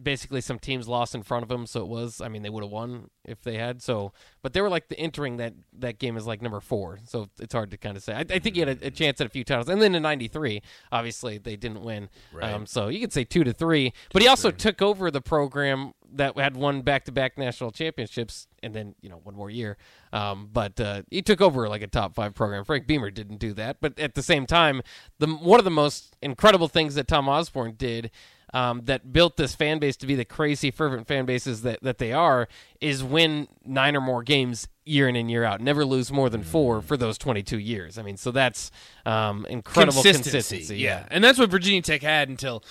basically 0.00 0.40
some 0.40 0.58
teams 0.58 0.88
lost 0.88 1.14
in 1.14 1.22
front 1.22 1.42
of 1.42 1.50
them, 1.50 1.66
so 1.66 1.82
it 1.82 1.86
was. 1.88 2.22
I 2.22 2.28
mean, 2.28 2.40
they 2.40 2.48
would 2.48 2.62
have 2.64 2.72
won 2.72 3.10
if 3.26 3.42
they 3.42 3.58
had. 3.58 3.82
So, 3.82 4.12
but 4.40 4.54
they 4.54 4.62
were 4.62 4.70
like 4.70 4.88
the 4.88 4.98
entering 4.98 5.36
that 5.36 5.52
that 5.78 5.98
game 5.98 6.16
is 6.16 6.26
like 6.26 6.40
number 6.40 6.60
four, 6.60 6.98
so 7.04 7.28
it's 7.38 7.52
hard 7.52 7.70
to 7.72 7.76
kind 7.76 7.96
of 7.96 8.02
say. 8.02 8.14
I, 8.14 8.20
I 8.20 8.38
think 8.38 8.54
he 8.54 8.60
had 8.60 8.70
a, 8.70 8.86
a 8.86 8.90
chance 8.90 9.20
at 9.20 9.26
a 9.26 9.30
few 9.30 9.44
titles, 9.44 9.68
and 9.68 9.82
then 9.82 9.94
in 9.94 10.02
'93, 10.02 10.62
obviously 10.90 11.36
they 11.36 11.56
didn't 11.56 11.82
win. 11.82 12.08
Right. 12.32 12.52
Um, 12.52 12.64
so 12.64 12.88
you 12.88 13.00
could 13.00 13.12
say 13.12 13.24
two 13.24 13.44
to 13.44 13.52
three, 13.52 13.92
but 14.14 14.22
he 14.22 14.28
also 14.28 14.50
took 14.50 14.80
over 14.80 15.10
the 15.10 15.20
program 15.20 15.92
that 16.14 16.36
had 16.38 16.56
won 16.56 16.82
back-to-back 16.82 17.38
national 17.38 17.70
championships, 17.70 18.46
and 18.62 18.74
then 18.74 18.94
you 19.00 19.08
know 19.08 19.20
one 19.22 19.34
more 19.34 19.50
year. 19.50 19.76
Um, 20.12 20.48
but 20.52 20.80
uh, 20.80 21.02
he 21.10 21.22
took 21.22 21.40
over 21.40 21.68
like 21.68 21.82
a 21.82 21.86
top 21.86 22.14
five 22.14 22.34
program. 22.34 22.64
Frank 22.64 22.86
Beamer 22.86 23.10
didn't 23.10 23.38
do 23.38 23.52
that, 23.54 23.78
but 23.80 23.98
at 23.98 24.14
the 24.14 24.22
same 24.22 24.46
time, 24.46 24.82
the 25.18 25.26
one 25.26 25.58
of 25.58 25.64
the 25.64 25.70
most 25.70 26.16
incredible 26.22 26.68
things 26.68 26.94
that 26.94 27.08
Tom 27.08 27.28
Osborne 27.28 27.74
did. 27.76 28.10
Um, 28.54 28.82
that 28.84 29.14
built 29.14 29.38
this 29.38 29.54
fan 29.54 29.78
base 29.78 29.96
to 29.96 30.06
be 30.06 30.14
the 30.14 30.26
crazy 30.26 30.70
fervent 30.70 31.08
fan 31.08 31.24
bases 31.24 31.62
that, 31.62 31.82
that 31.82 31.96
they 31.96 32.12
are 32.12 32.48
is 32.82 33.02
win 33.02 33.48
nine 33.64 33.96
or 33.96 34.02
more 34.02 34.22
games 34.22 34.68
year 34.84 35.08
in 35.08 35.16
and 35.16 35.30
year 35.30 35.42
out 35.42 35.62
never 35.62 35.86
lose 35.86 36.12
more 36.12 36.28
than 36.28 36.42
four 36.42 36.82
for 36.82 36.98
those 36.98 37.16
22 37.16 37.58
years 37.58 37.96
i 37.96 38.02
mean 38.02 38.18
so 38.18 38.30
that's 38.30 38.70
um, 39.06 39.46
incredible 39.46 40.02
consistency, 40.02 40.76
yeah. 40.76 41.06
and 41.10 41.24
that's 41.24 41.38
what 41.38 41.48
Virginia 41.48 41.80
Tech 41.80 42.02
had 42.02 42.28
until 42.28 42.62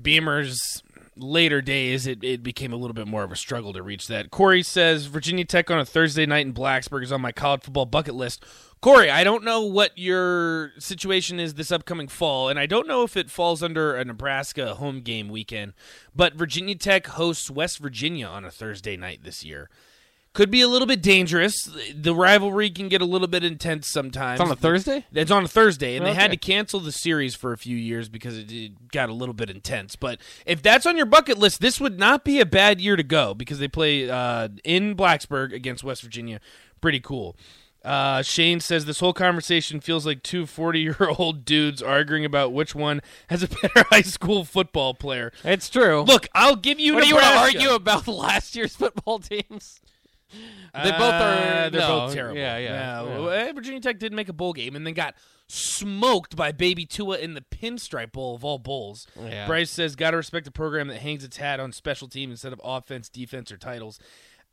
Beamer's 0.00 0.82
later 1.16 1.60
days. 1.60 2.06
It, 2.06 2.22
it 2.22 2.42
became 2.42 2.72
a 2.72 2.76
little 2.76 2.94
bit 2.94 3.06
more 3.06 3.24
of 3.24 3.32
a 3.32 3.36
struggle 3.36 3.72
to 3.72 3.82
reach 3.82 4.06
that. 4.08 4.30
Corey 4.30 4.62
says 4.62 5.06
Virginia 5.06 5.44
Tech 5.44 5.70
on 5.70 5.78
a 5.78 5.84
Thursday 5.84 6.26
night 6.26 6.46
in 6.46 6.52
Blacksburg 6.52 7.02
is 7.02 7.12
on 7.12 7.20
my 7.20 7.32
college 7.32 7.62
football 7.62 7.86
bucket 7.86 8.14
list. 8.14 8.44
Corey, 8.80 9.10
I 9.10 9.24
don't 9.24 9.42
know 9.42 9.62
what 9.62 9.96
your 9.96 10.72
situation 10.78 11.40
is 11.40 11.54
this 11.54 11.72
upcoming 11.72 12.08
fall, 12.08 12.48
and 12.48 12.58
I 12.58 12.66
don't 12.66 12.86
know 12.86 13.02
if 13.02 13.16
it 13.16 13.30
falls 13.30 13.62
under 13.62 13.96
a 13.96 14.04
Nebraska 14.04 14.74
home 14.74 15.00
game 15.00 15.28
weekend, 15.28 15.72
but 16.14 16.34
Virginia 16.34 16.74
Tech 16.74 17.06
hosts 17.06 17.50
West 17.50 17.78
Virginia 17.78 18.26
on 18.26 18.44
a 18.44 18.50
Thursday 18.50 18.96
night 18.96 19.20
this 19.24 19.44
year. 19.44 19.70
Could 20.36 20.50
be 20.50 20.60
a 20.60 20.68
little 20.68 20.86
bit 20.86 21.00
dangerous. 21.00 21.66
The 21.94 22.14
rivalry 22.14 22.68
can 22.68 22.90
get 22.90 23.00
a 23.00 23.06
little 23.06 23.26
bit 23.26 23.42
intense 23.42 23.88
sometimes. 23.88 24.38
it's 24.38 24.46
on 24.46 24.52
a 24.52 24.56
thursday 24.56 25.06
It's 25.10 25.30
on 25.30 25.44
a 25.44 25.48
Thursday, 25.48 25.96
and 25.96 26.04
they 26.04 26.12
had 26.12 26.30
to 26.30 26.36
cancel 26.36 26.78
the 26.78 26.92
series 26.92 27.34
for 27.34 27.54
a 27.54 27.56
few 27.56 27.74
years 27.74 28.10
because 28.10 28.36
it, 28.36 28.52
it 28.52 28.92
got 28.92 29.08
a 29.08 29.14
little 29.14 29.32
bit 29.32 29.48
intense. 29.48 29.96
But 29.96 30.20
if 30.44 30.60
that's 30.60 30.84
on 30.84 30.94
your 30.94 31.06
bucket 31.06 31.38
list, 31.38 31.62
this 31.62 31.80
would 31.80 31.98
not 31.98 32.22
be 32.22 32.38
a 32.38 32.44
bad 32.44 32.82
year 32.82 32.96
to 32.96 33.02
go 33.02 33.32
because 33.32 33.60
they 33.60 33.66
play 33.66 34.10
uh, 34.10 34.50
in 34.62 34.94
Blacksburg 34.94 35.54
against 35.54 35.82
West 35.82 36.02
Virginia. 36.02 36.38
Pretty 36.82 37.00
cool. 37.00 37.34
Uh, 37.82 38.20
Shane 38.20 38.60
says 38.60 38.84
this 38.84 39.00
whole 39.00 39.14
conversation 39.14 39.80
feels 39.80 40.04
like 40.04 40.22
two 40.22 40.44
40 40.44 40.80
year 40.80 40.96
old 41.16 41.44
dudes 41.46 41.80
arguing 41.80 42.26
about 42.26 42.52
which 42.52 42.74
one 42.74 43.00
has 43.28 43.42
a 43.42 43.48
better 43.48 43.84
high 43.90 44.02
school 44.02 44.44
football 44.44 44.92
player. 44.92 45.32
It's 45.44 45.70
true. 45.70 46.02
Look, 46.02 46.28
I'll 46.34 46.56
give 46.56 46.78
you. 46.78 46.94
what 46.94 47.04
do 47.04 47.08
you 47.08 47.14
want 47.14 47.26
to 47.26 47.38
argue 47.38 47.70
about 47.70 48.06
last 48.08 48.54
year's 48.54 48.76
football 48.76 49.20
teams? 49.20 49.80
They 50.84 50.90
both 50.90 51.00
are. 51.00 51.32
Uh, 51.32 51.70
they're 51.70 51.80
no, 51.80 52.00
both 52.00 52.12
terrible. 52.14 52.36
Yeah, 52.36 52.58
yeah. 52.58 53.02
yeah. 53.02 53.30
Eh, 53.30 53.52
Virginia 53.52 53.80
Tech 53.80 53.98
did 53.98 54.12
make 54.12 54.28
a 54.28 54.32
bowl 54.32 54.52
game 54.52 54.76
and 54.76 54.86
then 54.86 54.92
got 54.92 55.14
smoked 55.48 56.36
by 56.36 56.52
Baby 56.52 56.84
Tua 56.84 57.18
in 57.18 57.34
the 57.34 57.40
Pinstripe 57.40 58.12
Bowl 58.12 58.34
of 58.34 58.44
all 58.44 58.58
bowls. 58.58 59.06
Yeah. 59.18 59.46
Bryce 59.46 59.70
says, 59.70 59.96
"Got 59.96 60.10
to 60.10 60.18
respect 60.18 60.46
a 60.46 60.50
program 60.50 60.88
that 60.88 60.98
hangs 60.98 61.24
its 61.24 61.38
hat 61.38 61.60
on 61.60 61.72
special 61.72 62.08
team 62.08 62.30
instead 62.30 62.52
of 62.52 62.60
offense, 62.62 63.08
defense, 63.08 63.50
or 63.50 63.56
titles." 63.56 63.98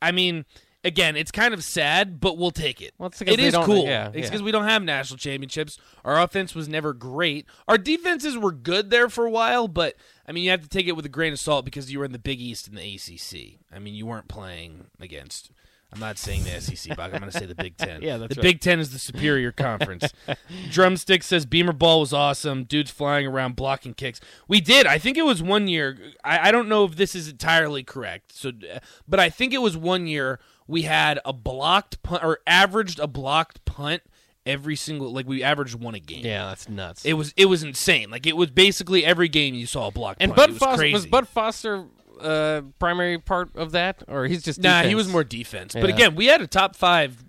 I 0.00 0.12
mean. 0.12 0.44
Again, 0.86 1.16
it's 1.16 1.30
kind 1.30 1.54
of 1.54 1.64
sad, 1.64 2.20
but 2.20 2.36
we'll 2.36 2.50
take 2.50 2.82
it. 2.82 2.92
Well, 2.98 3.10
it 3.18 3.40
is 3.40 3.56
cool. 3.56 3.86
yeah, 3.86 4.08
it's 4.08 4.16
yeah. 4.16 4.22
because 4.24 4.42
we 4.42 4.52
don't 4.52 4.66
have 4.66 4.82
national 4.82 5.16
championships. 5.16 5.78
Our 6.04 6.20
offense 6.20 6.54
was 6.54 6.68
never 6.68 6.92
great. 6.92 7.46
Our 7.66 7.78
defenses 7.78 8.36
were 8.36 8.52
good 8.52 8.90
there 8.90 9.08
for 9.08 9.24
a 9.24 9.30
while, 9.30 9.66
but 9.66 9.94
I 10.28 10.32
mean, 10.32 10.44
you 10.44 10.50
have 10.50 10.60
to 10.60 10.68
take 10.68 10.86
it 10.86 10.92
with 10.92 11.06
a 11.06 11.08
grain 11.08 11.32
of 11.32 11.38
salt 11.38 11.64
because 11.64 11.90
you 11.90 12.00
were 12.00 12.04
in 12.04 12.12
the 12.12 12.18
Big 12.18 12.38
East 12.38 12.68
and 12.68 12.76
the 12.76 12.82
ACC. 12.82 13.60
I 13.74 13.78
mean, 13.78 13.94
you 13.94 14.04
weren't 14.04 14.28
playing 14.28 14.88
against. 15.00 15.50
I'm 15.94 16.00
not 16.00 16.18
saying 16.18 16.44
the 16.44 16.60
SEC, 16.60 16.96
but 16.96 17.14
I'm 17.14 17.20
going 17.20 17.30
to 17.30 17.38
say 17.38 17.46
the 17.46 17.54
Big 17.54 17.76
Ten. 17.76 18.02
Yeah, 18.04 18.16
that's 18.18 18.34
the 18.34 18.40
right. 18.40 18.42
Big 18.42 18.60
Ten 18.60 18.80
is 18.80 18.90
the 18.90 18.98
superior 18.98 19.52
conference. 19.52 20.12
Drumstick 20.70 21.22
says 21.22 21.46
Beamer 21.46 21.72
ball 21.72 22.00
was 22.00 22.12
awesome. 22.12 22.64
Dudes 22.64 22.90
flying 22.90 23.26
around 23.26 23.56
blocking 23.56 23.94
kicks. 23.94 24.20
We 24.48 24.60
did. 24.60 24.86
I 24.86 24.98
think 24.98 25.16
it 25.16 25.24
was 25.24 25.42
one 25.42 25.68
year. 25.68 25.96
I, 26.24 26.48
I 26.48 26.50
don't 26.50 26.68
know 26.68 26.84
if 26.84 26.96
this 26.96 27.14
is 27.14 27.28
entirely 27.28 27.82
correct. 27.84 28.34
So, 28.34 28.48
uh, 28.50 28.80
but 29.06 29.20
I 29.20 29.30
think 29.30 29.54
it 29.54 29.58
was 29.62 29.76
one 29.76 30.06
year 30.06 30.40
we 30.66 30.82
had 30.82 31.20
a 31.24 31.32
blocked 31.32 32.02
punt 32.02 32.24
or 32.24 32.40
averaged 32.46 32.98
a 32.98 33.06
blocked 33.06 33.64
punt 33.64 34.02
every 34.46 34.76
single. 34.76 35.12
Like 35.12 35.26
we 35.26 35.42
averaged 35.42 35.74
one 35.76 35.94
a 35.94 36.00
game. 36.00 36.24
Yeah, 36.24 36.46
that's 36.46 36.68
nuts. 36.68 37.04
It 37.04 37.14
was 37.14 37.32
it 37.36 37.46
was 37.46 37.62
insane. 37.62 38.10
Like 38.10 38.26
it 38.26 38.36
was 38.36 38.50
basically 38.50 39.04
every 39.04 39.28
game 39.28 39.54
you 39.54 39.66
saw 39.66 39.88
a 39.88 39.90
blocked 39.90 40.22
and 40.22 40.34
punt. 40.34 40.36
Bud 40.36 40.50
was 40.50 40.58
Foster 40.58 40.78
crazy. 40.78 40.92
was 40.94 41.06
Bud 41.06 41.28
Foster 41.28 41.84
uh, 42.20 42.62
primary 42.78 43.18
part 43.18 43.54
of 43.56 43.72
that, 43.72 44.02
or 44.08 44.26
he's 44.26 44.42
just 44.42 44.60
Nah, 44.60 44.82
he 44.82 44.94
was 44.94 45.08
more 45.08 45.24
defense. 45.24 45.74
But 45.74 45.88
Yeah. 45.88 45.94
again, 45.94 46.14
we 46.14 46.26
had 46.26 46.40
a 46.40 46.46
top 46.46 46.76
five, 46.76 47.24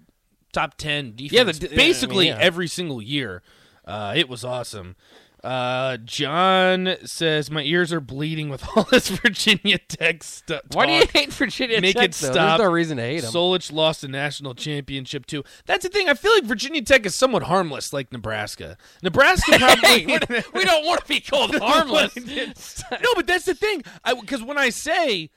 top 0.53 0.75
ten 0.77 1.15
defense. 1.15 1.31
Yeah, 1.33 1.43
the 1.43 1.53
d- 1.53 1.67
I 1.67 1.69
mean, 1.69 1.77
basically 1.77 2.27
yeah. 2.27 2.37
every 2.39 2.67
single 2.67 3.01
year. 3.01 3.41
Uh, 3.85 4.13
it 4.15 4.27
was 4.27 4.43
awesome. 4.43 4.95
Uh, 5.45 5.97
John 5.97 6.95
says 7.05 7.51
my 7.51 7.61
ears 7.61 7.93
are 7.93 7.99
bleeding 8.01 8.49
with 8.49 8.65
all 8.75 8.83
this 8.91 9.09
Virginia 9.09 9.77
Tech 9.77 10.23
stuff. 10.23 10.61
Why 10.71 10.87
do 10.87 10.91
you 10.93 11.05
hate 11.13 11.31
Virginia 11.31 11.79
Make 11.79 11.95
Tech? 11.95 12.05
it 12.05 12.11
though? 12.13 12.31
stop. 12.31 12.57
There's 12.57 12.67
no 12.67 12.73
reason 12.73 12.97
to 12.97 13.03
hate 13.03 13.19
them. 13.21 13.31
Solich 13.31 13.71
lost 13.71 14.03
a 14.03 14.07
national 14.07 14.55
championship 14.55 15.27
too. 15.27 15.43
That's 15.67 15.83
the 15.83 15.89
thing. 15.89 16.09
I 16.09 16.15
feel 16.15 16.33
like 16.33 16.45
Virginia 16.45 16.81
Tech 16.81 17.05
is 17.05 17.15
somewhat 17.15 17.43
harmless, 17.43 17.93
like 17.93 18.11
Nebraska. 18.11 18.75
Nebraska 19.03 19.51
probably. 19.59 20.07
we 20.53 20.65
don't 20.65 20.85
want 20.85 21.01
to 21.01 21.07
be 21.07 21.19
called 21.19 21.55
harmless. 21.59 22.15
no, 22.91 23.13
but 23.15 23.27
that's 23.27 23.45
the 23.45 23.53
thing. 23.53 23.83
Because 24.19 24.41
when 24.41 24.57
I 24.57 24.69
say 24.69 25.29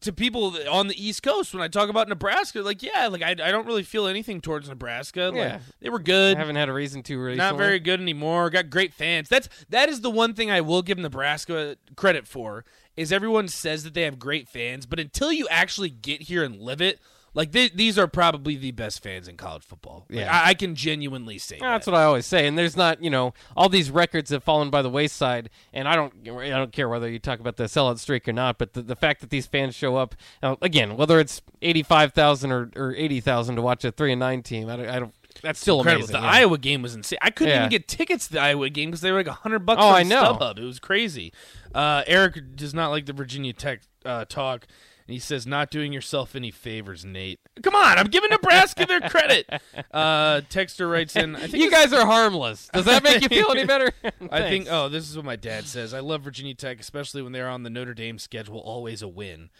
to 0.00 0.12
people 0.12 0.56
on 0.70 0.88
the 0.88 0.94
East 1.06 1.22
Coast, 1.22 1.52
when 1.54 1.62
I 1.62 1.68
talk 1.68 1.88
about 1.88 2.08
Nebraska, 2.08 2.60
like 2.62 2.82
yeah, 2.82 3.08
like 3.08 3.22
I, 3.22 3.30
I 3.30 3.50
don't 3.50 3.66
really 3.66 3.82
feel 3.82 4.06
anything 4.06 4.40
towards 4.40 4.68
Nebraska. 4.68 5.26
Like, 5.26 5.34
Yeah. 5.36 5.58
they 5.80 5.88
were 5.88 5.98
good. 5.98 6.36
I 6.36 6.40
haven't 6.40 6.56
had 6.56 6.68
a 6.68 6.72
reason 6.72 7.02
to 7.04 7.16
recently. 7.18 7.36
Not 7.36 7.56
very 7.56 7.78
good 7.78 8.00
anymore. 8.00 8.50
Got 8.50 8.70
great 8.70 8.92
fans. 8.94 9.28
That's 9.28 9.48
that 9.70 9.88
is 9.88 10.00
the 10.00 10.10
one 10.10 10.34
thing 10.34 10.50
I 10.50 10.60
will 10.60 10.82
give 10.82 10.98
Nebraska 10.98 11.76
credit 11.96 12.26
for 12.26 12.64
is 12.96 13.12
everyone 13.12 13.48
says 13.48 13.84
that 13.84 13.94
they 13.94 14.02
have 14.02 14.18
great 14.18 14.48
fans, 14.48 14.86
but 14.86 14.98
until 14.98 15.30
you 15.32 15.46
actually 15.50 15.90
get 15.90 16.22
here 16.22 16.42
and 16.42 16.60
live 16.60 16.80
it, 16.80 16.98
like 17.36 17.52
th- 17.52 17.74
these 17.74 17.96
are 17.98 18.08
probably 18.08 18.56
the 18.56 18.72
best 18.72 19.00
fans 19.02 19.28
in 19.28 19.36
college 19.36 19.62
football. 19.62 20.06
Like, 20.10 20.18
Yeah. 20.20 20.32
I, 20.44 20.48
I 20.48 20.54
can 20.54 20.74
genuinely 20.74 21.38
say 21.38 21.58
That's 21.60 21.84
that. 21.84 21.92
what 21.92 21.98
I 22.00 22.04
always 22.04 22.26
say. 22.26 22.48
And 22.48 22.58
there's 22.58 22.76
not, 22.76 23.00
you 23.02 23.10
know, 23.10 23.34
all 23.56 23.68
these 23.68 23.90
records 23.90 24.30
have 24.30 24.42
fallen 24.42 24.70
by 24.70 24.82
the 24.82 24.90
wayside. 24.90 25.50
And 25.72 25.86
I 25.86 25.94
don't, 25.94 26.12
I 26.26 26.48
don't 26.48 26.72
care 26.72 26.88
whether 26.88 27.08
you 27.08 27.18
talk 27.20 27.38
about 27.38 27.56
the 27.56 27.64
sellout 27.64 27.98
streak 28.00 28.26
or 28.26 28.32
not. 28.32 28.58
But 28.58 28.72
the, 28.72 28.82
the 28.82 28.96
fact 28.96 29.20
that 29.20 29.30
these 29.30 29.46
fans 29.46 29.74
show 29.76 29.96
up 29.96 30.14
uh, 30.42 30.56
again, 30.62 30.96
whether 30.96 31.20
it's 31.20 31.42
eighty-five 31.62 32.12
thousand 32.14 32.50
or, 32.52 32.70
or 32.74 32.94
eighty 32.96 33.20
thousand 33.20 33.56
to 33.56 33.62
watch 33.62 33.84
a 33.84 33.92
three 33.92 34.12
and 34.12 34.18
nine 34.20 34.42
team, 34.42 34.68
I 34.68 34.76
don't, 34.76 34.88
I 34.88 34.98
don't 34.98 35.14
that's 35.42 35.60
still 35.60 35.80
Incredible. 35.80 36.04
amazing. 36.06 36.20
The 36.22 36.26
yeah. 36.26 36.32
Iowa 36.32 36.56
game 36.56 36.80
was 36.80 36.94
insane. 36.94 37.18
I 37.20 37.28
couldn't 37.30 37.50
Yeah. 37.52 37.58
even 37.58 37.68
get 37.68 37.86
tickets 37.86 38.28
to 38.28 38.32
the 38.32 38.40
Iowa 38.40 38.70
game 38.70 38.88
because 38.88 39.02
they 39.02 39.10
were 39.12 39.18
like 39.18 39.28
hundred 39.28 39.66
bucks. 39.66 39.82
Oh, 39.82 39.88
on 39.88 39.94
I 39.96 40.02
know. 40.02 40.32
StubHub. 40.40 40.58
It 40.58 40.64
was 40.64 40.78
crazy. 40.78 41.30
Uh, 41.74 42.02
Eric 42.06 42.56
does 42.56 42.72
not 42.72 42.88
like 42.88 43.04
the 43.04 43.12
Virginia 43.12 43.52
Tech 43.52 43.80
uh, 44.06 44.24
talk, 44.24 44.66
and 45.06 45.12
he 45.14 45.18
says, 45.18 45.46
"Not 45.46 45.70
doing 45.70 45.92
yourself 45.92 46.34
any 46.34 46.50
favors, 46.50 47.04
Nate." 47.04 47.40
Come 47.62 47.74
on, 47.74 47.98
I'm 47.98 48.06
giving 48.08 48.30
Nebraska 48.30 48.86
their 48.86 49.00
credit. 49.00 49.48
Uh, 49.92 50.40
Texter 50.50 50.90
writes 50.90 51.16
in, 51.16 51.36
"I 51.36 51.46
think 51.46 51.62
you 51.62 51.70
guys 51.70 51.92
are 51.92 52.04
harmless. 52.04 52.68
Does 52.72 52.84
that 52.86 53.02
make 53.02 53.22
you 53.22 53.28
feel 53.28 53.50
any 53.50 53.64
better? 53.66 53.90
I 54.30 54.40
think. 54.42 54.66
Oh, 54.70 54.88
this 54.88 55.08
is 55.08 55.16
what 55.16 55.24
my 55.24 55.36
dad 55.36 55.66
says. 55.66 55.94
I 55.94 56.00
love 56.00 56.22
Virginia 56.22 56.54
Tech, 56.54 56.80
especially 56.80 57.22
when 57.22 57.32
they're 57.32 57.48
on 57.48 57.62
the 57.62 57.70
Notre 57.70 57.94
Dame 57.94 58.18
schedule. 58.18 58.58
Always 58.58 59.00
a 59.02 59.08
win. 59.08 59.50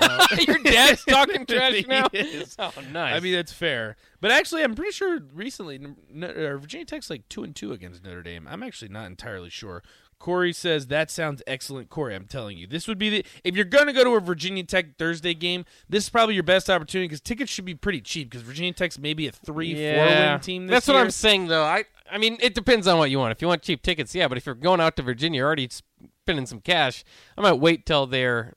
your 0.46 0.58
dad's 0.58 1.04
talking 1.04 1.46
trash 1.46 1.86
now. 1.86 2.08
is. 2.12 2.56
Oh, 2.58 2.72
nice. 2.92 3.16
I 3.16 3.20
mean, 3.20 3.32
that's 3.34 3.52
fair. 3.52 3.96
But 4.20 4.30
actually, 4.30 4.62
I'm 4.62 4.74
pretty 4.74 4.92
sure 4.92 5.20
recently 5.32 5.76
uh, 6.22 6.56
Virginia 6.56 6.84
Tech's 6.84 7.08
like 7.08 7.28
two 7.28 7.42
and 7.44 7.54
two 7.54 7.72
against 7.72 8.04
Notre 8.04 8.22
Dame. 8.22 8.46
I'm 8.48 8.62
actually 8.62 8.88
not 8.88 9.06
entirely 9.06 9.50
sure. 9.50 9.82
Corey 10.18 10.52
says 10.52 10.88
that 10.88 11.10
sounds 11.10 11.42
excellent. 11.46 11.90
Corey, 11.90 12.14
I'm 12.14 12.26
telling 12.26 12.58
you, 12.58 12.66
this 12.66 12.88
would 12.88 12.98
be 12.98 13.10
the 13.10 13.24
if 13.44 13.54
you're 13.54 13.64
gonna 13.64 13.92
go 13.92 14.04
to 14.04 14.10
a 14.10 14.20
Virginia 14.20 14.64
Tech 14.64 14.96
Thursday 14.96 15.34
game, 15.34 15.64
this 15.88 16.04
is 16.04 16.10
probably 16.10 16.34
your 16.34 16.44
best 16.44 16.68
opportunity 16.68 17.06
because 17.06 17.20
tickets 17.20 17.50
should 17.50 17.64
be 17.64 17.74
pretty 17.74 18.00
cheap 18.00 18.30
because 18.30 18.42
Virginia 18.42 18.72
Tech's 18.72 18.98
maybe 18.98 19.26
a 19.28 19.32
three, 19.32 19.74
four 19.74 20.04
win 20.04 20.40
team. 20.40 20.66
This 20.66 20.74
That's 20.74 20.88
what. 20.88 20.96
I'm 20.96 21.10
saying, 21.10 21.46
though. 21.46 21.62
I, 21.64 21.84
I 22.10 22.18
mean, 22.18 22.36
it 22.40 22.54
depends 22.54 22.86
on 22.86 22.98
what 22.98 23.10
you 23.10 23.18
want. 23.18 23.32
If 23.32 23.40
you 23.40 23.48
want 23.48 23.62
cheap 23.62 23.82
tickets, 23.82 24.14
yeah. 24.14 24.28
But 24.28 24.38
if 24.38 24.46
you're 24.46 24.54
going 24.54 24.80
out 24.80 24.96
to 24.96 25.02
Virginia, 25.02 25.38
you're 25.38 25.46
already 25.46 25.68
spending 26.22 26.46
some 26.46 26.60
cash. 26.60 27.04
I 27.36 27.42
might 27.42 27.52
wait 27.54 27.86
till 27.86 28.06
they're 28.06 28.54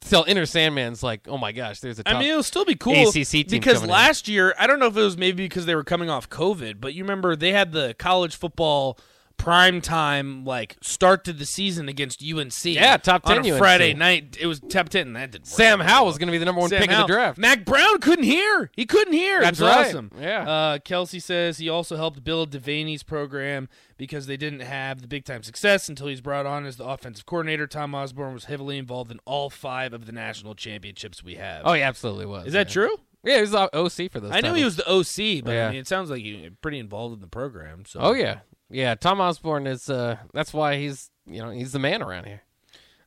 till 0.00 0.24
Enter 0.26 0.42
Sandman's 0.42 1.02
like, 1.02 1.28
oh 1.28 1.38
my 1.38 1.52
gosh, 1.52 1.80
there's 1.80 1.98
a. 1.98 2.02
Top. 2.02 2.14
I 2.14 2.18
mean, 2.18 2.30
it'll 2.30 2.42
still 2.42 2.64
be 2.64 2.74
cool 2.74 3.08
ACC 3.08 3.26
team 3.26 3.44
because 3.48 3.74
coming 3.74 3.90
in. 3.90 3.94
last 3.94 4.28
year, 4.28 4.54
I 4.58 4.66
don't 4.66 4.78
know 4.78 4.86
if 4.86 4.96
it 4.96 5.02
was 5.02 5.16
maybe 5.16 5.44
because 5.44 5.66
they 5.66 5.74
were 5.74 5.84
coming 5.84 6.10
off 6.10 6.28
COVID, 6.28 6.80
but 6.80 6.94
you 6.94 7.04
remember 7.04 7.36
they 7.36 7.52
had 7.52 7.72
the 7.72 7.94
college 7.98 8.36
football 8.36 8.98
prime 9.36 9.80
time 9.80 10.44
like 10.44 10.76
start 10.80 11.24
to 11.24 11.32
the 11.32 11.44
season 11.44 11.88
against 11.88 12.22
UNC. 12.22 12.64
Yeah, 12.64 12.96
top 12.96 13.24
10 13.24 13.38
on 13.38 13.46
UNC. 13.50 13.58
Friday 13.58 13.92
night. 13.94 14.36
It 14.40 14.46
was 14.46 14.60
top 14.60 14.88
ten. 14.88 15.12
That 15.12 15.30
didn't. 15.32 15.46
Sam 15.46 15.80
Howell 15.80 16.04
well. 16.04 16.06
was 16.06 16.18
going 16.18 16.28
to 16.28 16.32
be 16.32 16.38
the 16.38 16.44
number 16.44 16.60
one 16.60 16.70
Sam 16.70 16.80
pick 16.80 16.90
Howell. 16.90 17.02
of 17.02 17.08
the 17.08 17.14
draft. 17.14 17.38
Mack 17.38 17.64
Brown 17.64 17.98
couldn't 18.00 18.24
hear. 18.24 18.70
He 18.74 18.86
couldn't 18.86 19.12
hear. 19.12 19.40
That's 19.40 19.60
right. 19.60 19.86
awesome. 19.86 20.10
Yeah. 20.18 20.48
Uh, 20.48 20.78
Kelsey 20.78 21.20
says 21.20 21.58
he 21.58 21.68
also 21.68 21.96
helped 21.96 22.24
build 22.24 22.50
Devaney's 22.50 23.02
program 23.02 23.68
because 23.96 24.26
they 24.26 24.36
didn't 24.36 24.60
have 24.60 25.02
the 25.02 25.08
big 25.08 25.24
time 25.24 25.42
success 25.42 25.88
until 25.88 26.06
he's 26.08 26.20
brought 26.20 26.46
on 26.46 26.64
as 26.66 26.76
the 26.76 26.84
offensive 26.84 27.26
coordinator. 27.26 27.66
Tom 27.66 27.94
Osborne 27.94 28.34
was 28.34 28.46
heavily 28.46 28.78
involved 28.78 29.10
in 29.10 29.20
all 29.24 29.50
five 29.50 29.92
of 29.92 30.06
the 30.06 30.12
national 30.12 30.54
championships 30.54 31.22
we 31.22 31.34
have. 31.34 31.62
Oh, 31.64 31.72
he 31.74 31.82
absolutely 31.82 32.26
was. 32.26 32.46
Is 32.46 32.52
that 32.54 32.68
true? 32.68 32.96
Yeah, 33.22 33.36
he 33.36 33.40
was 33.40 33.52
the 33.52 33.74
OC 33.74 34.10
for 34.12 34.20
those. 34.20 34.32
I 34.32 34.40
knew 34.42 34.52
he 34.52 34.64
was 34.64 34.76
the 34.76 34.86
OC, 34.90 35.42
but 35.44 35.52
Yeah. 35.52 35.68
I 35.68 35.70
mean, 35.70 35.80
it 35.80 35.86
sounds 35.88 36.10
like 36.10 36.22
he's 36.22 36.50
pretty 36.60 36.78
involved 36.78 37.14
in 37.14 37.20
the 37.20 37.26
program. 37.26 37.84
So, 37.86 38.00
Oh 38.00 38.12
yeah, 38.12 38.40
yeah. 38.70 38.94
Tom 38.94 39.20
Osborne 39.20 39.66
is. 39.66 39.88
uh 39.88 40.16
That's 40.32 40.52
why 40.52 40.76
he's. 40.76 41.10
You 41.26 41.40
know, 41.42 41.50
he's 41.50 41.72
the 41.72 41.78
man 41.78 42.02
around 42.02 42.26
here. 42.26 42.42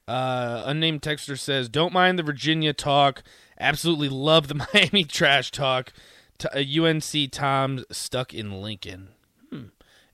Uh, 0.07 0.63
unnamed 0.65 1.01
texter 1.01 1.37
says, 1.37 1.69
"Don't 1.69 1.93
mind 1.93 2.17
the 2.17 2.23
Virginia 2.23 2.73
talk. 2.73 3.23
Absolutely 3.59 4.09
love 4.09 4.47
the 4.47 4.67
Miami 4.73 5.03
trash 5.03 5.51
talk. 5.51 5.93
T- 6.37 6.47
uh, 6.53 6.83
UNC 6.83 7.31
Tom's 7.31 7.83
stuck 7.91 8.33
in 8.33 8.61
Lincoln. 8.61 9.09
Hmm. 9.51 9.65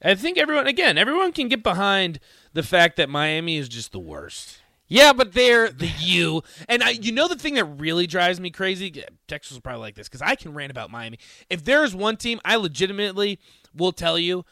I 0.01 0.15
think 0.15 0.38
everyone 0.38 0.67
again, 0.67 0.97
everyone 0.97 1.32
can 1.32 1.47
get 1.47 1.63
behind 1.63 2.19
the 2.53 2.63
fact 2.63 2.97
that 2.97 3.10
Miami 3.10 3.58
is 3.58 3.69
just 3.69 3.91
the 3.91 3.99
worst. 3.99 4.60
Yeah, 4.88 5.13
but 5.13 5.34
they're 5.34 5.69
The 5.69 5.91
U 5.99 6.43
and 6.67 6.84
I, 6.84 6.91
you 6.91 7.12
know, 7.12 7.27
the 7.27 7.38
thing 7.38 7.56
that 7.56 7.65
really 7.65 8.06
drives 8.06 8.39
me 8.39 8.49
crazy. 8.51 9.03
Texas 9.27 9.53
will 9.56 9.62
probably 9.62 9.82
like 9.82 9.95
this 9.95 10.08
because 10.08 10.21
I 10.21 10.36
can 10.36 10.53
rant 10.53 10.71
about 10.71 10.91
Miami. 10.91 11.19
If 11.49 11.63
there 11.63 11.84
is 11.84 11.95
one 11.95 12.17
team, 12.17 12.39
I 12.43 12.58
legitimately 12.58 13.39
will 13.73 13.91
tell 13.93 14.19
you, 14.19 14.45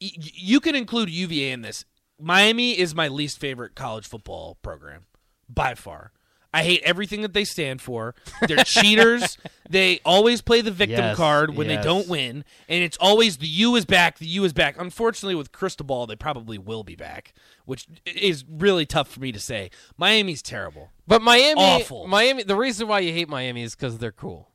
you 0.00 0.60
can 0.60 0.74
include 0.74 1.10
UVA 1.10 1.50
in 1.52 1.62
this. 1.62 1.84
Miami 2.20 2.78
is 2.78 2.94
my 2.94 3.08
least 3.08 3.38
favorite 3.38 3.74
college 3.74 4.06
football 4.06 4.58
program 4.62 5.06
by 5.48 5.74
far. 5.74 6.12
I 6.52 6.62
hate 6.62 6.80
everything 6.82 7.20
that 7.22 7.34
they 7.34 7.44
stand 7.44 7.82
for. 7.82 8.14
They're 8.46 8.56
cheaters. 8.64 9.36
They 9.68 10.00
always 10.04 10.40
play 10.40 10.62
the 10.62 10.70
victim 10.70 10.98
Yes, 10.98 11.16
card 11.16 11.54
when 11.54 11.68
yes. 11.68 11.84
they 11.84 11.88
don't 11.88 12.08
win, 12.08 12.42
and 12.68 12.82
it's 12.82 12.96
always 12.96 13.36
the 13.36 13.46
U 13.46 13.76
is 13.76 13.84
back. 13.84 14.18
The 14.18 14.26
U 14.26 14.44
is 14.44 14.54
back. 14.54 14.76
Unfortunately, 14.80 15.34
with 15.34 15.52
Cristobal, 15.52 16.06
they 16.06 16.16
probably 16.16 16.56
will 16.56 16.84
be 16.84 16.96
back, 16.96 17.34
which 17.66 17.86
is 18.06 18.44
really 18.48 18.86
tough 18.86 19.08
for 19.08 19.20
me 19.20 19.30
to 19.30 19.38
say. 19.38 19.70
Miami's 19.98 20.40
terrible. 20.40 20.90
But 21.06 21.20
Miami, 21.20 21.60
Awful. 21.60 22.06
Miami. 22.08 22.44
The 22.44 22.56
reason 22.56 22.88
why 22.88 23.00
you 23.00 23.12
hate 23.12 23.28
Miami 23.28 23.62
is 23.62 23.74
because 23.74 23.98
they're 23.98 24.10
cool. 24.10 24.47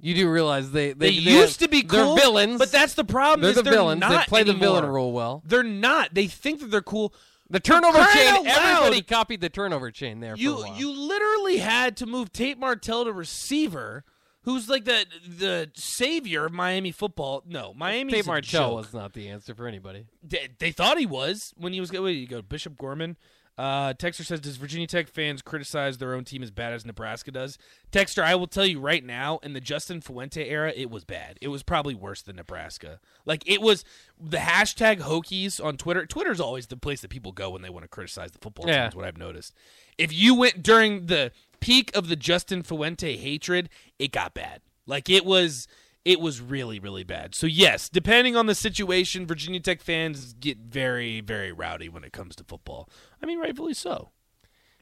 You 0.00 0.14
do 0.14 0.30
realize 0.30 0.70
they 0.70 0.92
They, 0.92 1.10
they, 1.10 1.32
used 1.32 1.60
to 1.60 1.68
be 1.68 1.82
cool, 1.82 2.14
They're 2.14 2.24
villains, 2.24 2.58
but 2.58 2.72
that's 2.72 2.94
the 2.94 3.04
problem. 3.04 3.42
they're 3.42 3.52
the 3.52 3.62
they're 3.62 3.72
villains. 3.74 4.00
They 4.00 4.18
play 4.26 4.42
the 4.42 4.54
villain 4.54 4.86
role 4.86 5.12
well. 5.12 5.42
They're 5.44 5.62
not. 5.62 6.14
They 6.14 6.26
think 6.26 6.60
that 6.60 6.70
they're 6.70 6.80
cool. 6.82 7.12
The 7.50 7.60
turnover 7.60 7.98
chain. 8.14 8.46
Everybody 8.46 9.02
copied 9.02 9.40
the 9.40 9.48
turnover 9.48 9.90
chain 9.90 10.20
there. 10.20 10.36
for 10.36 10.40
a 10.40 10.42
You 10.42 10.54
while. 10.54 10.76
you 10.76 10.90
literally 10.92 11.58
had 11.58 11.96
to 11.98 12.06
move 12.06 12.32
Tate 12.32 12.58
Martell 12.58 13.04
to 13.04 13.12
receiver 13.12 14.04
who's 14.42 14.68
like 14.68 14.84
the 14.84 15.04
the 15.26 15.70
savior 15.74 16.46
of 16.46 16.52
Miami 16.52 16.92
football. 16.92 17.42
No, 17.46 17.74
Miami's 17.74 18.14
Dave 18.14 18.26
a 18.26 18.28
Martell 18.28 18.70
joke. 18.70 18.76
was 18.76 18.94
not 18.94 19.12
the 19.12 19.28
answer 19.28 19.54
for 19.54 19.66
anybody. 19.66 20.06
They, 20.22 20.48
they 20.58 20.72
thought 20.72 20.98
he 20.98 21.06
was 21.06 21.52
when 21.56 21.72
he 21.72 21.80
was. 21.80 21.90
Wait, 21.92 22.12
you 22.12 22.26
go 22.26 22.40
Bishop 22.42 22.78
Gorman. 22.78 23.16
Uh, 23.60 23.92
Texter 23.92 24.24
says, 24.24 24.40
"Does 24.40 24.56
Virginia 24.56 24.86
Tech 24.86 25.06
fans 25.06 25.42
criticize 25.42 25.98
their 25.98 26.14
own 26.14 26.24
team 26.24 26.42
as 26.42 26.50
bad 26.50 26.72
as 26.72 26.86
Nebraska 26.86 27.30
does?" 27.30 27.58
Texter, 27.92 28.22
I 28.22 28.34
will 28.34 28.46
tell 28.46 28.64
you 28.64 28.80
right 28.80 29.04
now, 29.04 29.38
in 29.42 29.52
the 29.52 29.60
Justin 29.60 30.00
Fuente 30.00 30.48
era, 30.48 30.72
it 30.74 30.88
was 30.88 31.04
bad. 31.04 31.36
It 31.42 31.48
was 31.48 31.62
probably 31.62 31.94
worse 31.94 32.22
than 32.22 32.36
Nebraska. 32.36 33.00
Like 33.26 33.42
it 33.46 33.60
was 33.60 33.84
the 34.18 34.38
hashtag 34.38 35.00
Hokies 35.00 35.62
on 35.62 35.76
Twitter. 35.76 36.06
Twitter's 36.06 36.40
always 36.40 36.68
the 36.68 36.78
place 36.78 37.02
that 37.02 37.10
people 37.10 37.32
go 37.32 37.50
when 37.50 37.60
they 37.60 37.68
want 37.68 37.84
to 37.84 37.88
criticize 37.88 38.30
the 38.30 38.38
football 38.38 38.64
team. 38.64 38.72
Yeah. 38.72 38.88
Is 38.88 38.94
what 38.94 39.04
I've 39.04 39.18
noticed. 39.18 39.52
If 39.98 40.10
you 40.10 40.34
went 40.34 40.62
during 40.62 41.04
the 41.04 41.30
peak 41.60 41.94
of 41.94 42.08
the 42.08 42.16
Justin 42.16 42.62
Fuente 42.62 43.18
hatred, 43.18 43.68
it 43.98 44.10
got 44.10 44.32
bad. 44.32 44.62
Like 44.86 45.10
it 45.10 45.26
was 45.26 45.68
it 46.04 46.20
was 46.20 46.40
really 46.40 46.78
really 46.78 47.04
bad. 47.04 47.34
So 47.34 47.46
yes, 47.46 47.88
depending 47.88 48.36
on 48.36 48.46
the 48.46 48.54
situation, 48.54 49.26
Virginia 49.26 49.60
Tech 49.60 49.80
fans 49.80 50.34
get 50.34 50.58
very 50.58 51.20
very 51.20 51.52
rowdy 51.52 51.88
when 51.88 52.04
it 52.04 52.12
comes 52.12 52.36
to 52.36 52.44
football. 52.44 52.88
I 53.22 53.26
mean, 53.26 53.38
rightfully 53.38 53.74
so. 53.74 54.10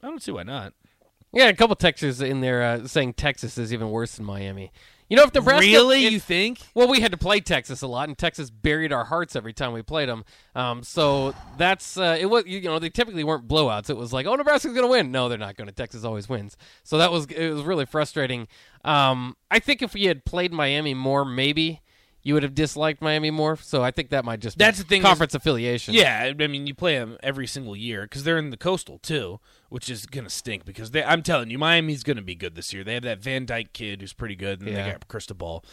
I 0.01 0.07
don't 0.07 0.23
see 0.23 0.31
why 0.31 0.43
not. 0.43 0.73
Yeah, 1.31 1.47
a 1.47 1.55
couple 1.55 1.75
textures 1.75 2.21
in 2.21 2.41
there 2.41 2.63
uh, 2.63 2.87
saying 2.87 3.13
Texas 3.13 3.57
is 3.57 3.71
even 3.71 3.91
worse 3.91 4.15
than 4.15 4.25
Miami. 4.25 4.71
You 5.09 5.17
know, 5.17 5.23
if 5.23 5.33
Nebraska 5.33 5.65
really, 5.65 6.05
if- 6.05 6.11
you 6.13 6.19
think? 6.19 6.59
Well, 6.75 6.87
we 6.87 6.99
had 7.01 7.11
to 7.11 7.17
play 7.17 7.39
Texas 7.39 7.81
a 7.81 7.87
lot, 7.87 8.07
and 8.07 8.17
Texas 8.17 8.49
buried 8.51 8.93
our 8.93 9.05
hearts 9.05 9.35
every 9.35 9.53
time 9.53 9.73
we 9.73 9.81
played 9.81 10.07
them. 10.07 10.23
Um, 10.55 10.83
so 10.83 11.33
that's 11.57 11.97
uh, 11.97 12.15
it. 12.19 12.27
Was 12.27 12.45
you 12.45 12.61
know 12.61 12.77
they 12.77 12.89
typically 12.91 13.23
weren't 13.23 13.47
blowouts. 13.47 13.89
It 13.89 13.97
was 13.97 14.13
like, 14.13 14.27
oh, 14.27 14.35
Nebraska's 14.35 14.73
going 14.73 14.85
to 14.85 14.91
win. 14.91 15.11
No, 15.11 15.27
they're 15.27 15.37
not 15.39 15.57
going 15.57 15.67
to. 15.67 15.73
Texas 15.73 16.03
always 16.03 16.29
wins. 16.29 16.55
So 16.83 16.99
that 16.99 17.11
was 17.11 17.25
it 17.25 17.49
was 17.49 17.63
really 17.63 17.85
frustrating. 17.85 18.47
Um, 18.85 19.35
I 19.49 19.59
think 19.59 19.81
if 19.81 19.93
we 19.95 20.03
had 20.05 20.25
played 20.25 20.53
Miami 20.53 20.93
more, 20.93 21.25
maybe 21.25 21.81
you 22.21 22.33
would 22.33 22.43
have 22.43 22.53
disliked 22.53 23.01
Miami 23.01 23.31
more. 23.31 23.55
So 23.57 23.81
I 23.81 23.91
think 23.91 24.09
that 24.09 24.25
might 24.25 24.41
just 24.41 24.57
be 24.57 24.63
That's 24.63 24.77
the 24.77 24.83
thing 24.83 25.01
is- 25.01 25.05
conference 25.07 25.33
affiliation. 25.33 25.95
Yeah, 25.95 26.33
I 26.39 26.47
mean, 26.47 26.67
you 26.67 26.75
play 26.75 26.99
them 26.99 27.17
every 27.23 27.47
single 27.47 27.75
year 27.75 28.03
because 28.03 28.23
they're 28.25 28.37
in 28.37 28.49
the 28.51 28.57
coastal 28.57 28.99
too, 28.99 29.39
which 29.69 29.89
is 29.89 30.05
gonna 30.05 30.29
stink. 30.29 30.65
Because 30.65 30.91
they, 30.91 31.03
I'm 31.03 31.21
telling 31.23 31.49
you, 31.49 31.57
Miami's 31.57 32.03
gonna 32.03 32.21
be 32.21 32.35
good 32.35 32.55
this 32.55 32.73
year. 32.73 32.83
They 32.83 32.95
have 32.95 33.03
that 33.03 33.19
Van 33.23 33.45
Dyke 33.45 33.73
kid 33.73 34.01
who's 34.01 34.13
pretty 34.13 34.35
good, 34.35 34.59
and 34.61 34.69
Yeah. 34.69 34.83
they 34.85 34.91
got 34.91 35.07
Cristobal. 35.07 35.63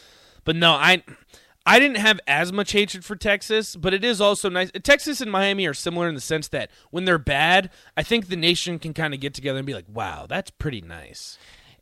But 0.44 0.54
no, 0.56 0.72
I, 0.72 1.02
I 1.64 1.80
didn't 1.80 1.96
have 1.96 2.20
as 2.28 2.52
much 2.52 2.70
hatred 2.72 3.04
for 3.04 3.16
Texas, 3.16 3.74
but 3.74 3.92
it 3.92 4.04
is 4.04 4.20
also 4.20 4.48
nice. 4.48 4.70
Texas 4.85 5.20
and 5.20 5.32
Miami 5.32 5.66
are 5.66 5.74
similar 5.74 6.09
in 6.09 6.14
the 6.14 6.20
sense 6.20 6.46
that 6.48 6.70
when 6.90 7.04
they're 7.04 7.18
bad, 7.18 7.70
I 7.96 8.04
think 8.04 8.28
the 8.28 8.37
nation 8.37 8.78
can 8.78 8.94
kind 8.94 9.12
of 9.12 9.18
get 9.18 9.35
together 9.35 9.59
and 9.59 9.66
be 9.66 9.74
like, 9.74 9.87
"Wow, 9.88 10.26
that's 10.28 10.50
pretty 10.52 10.80
nice." 10.80 11.37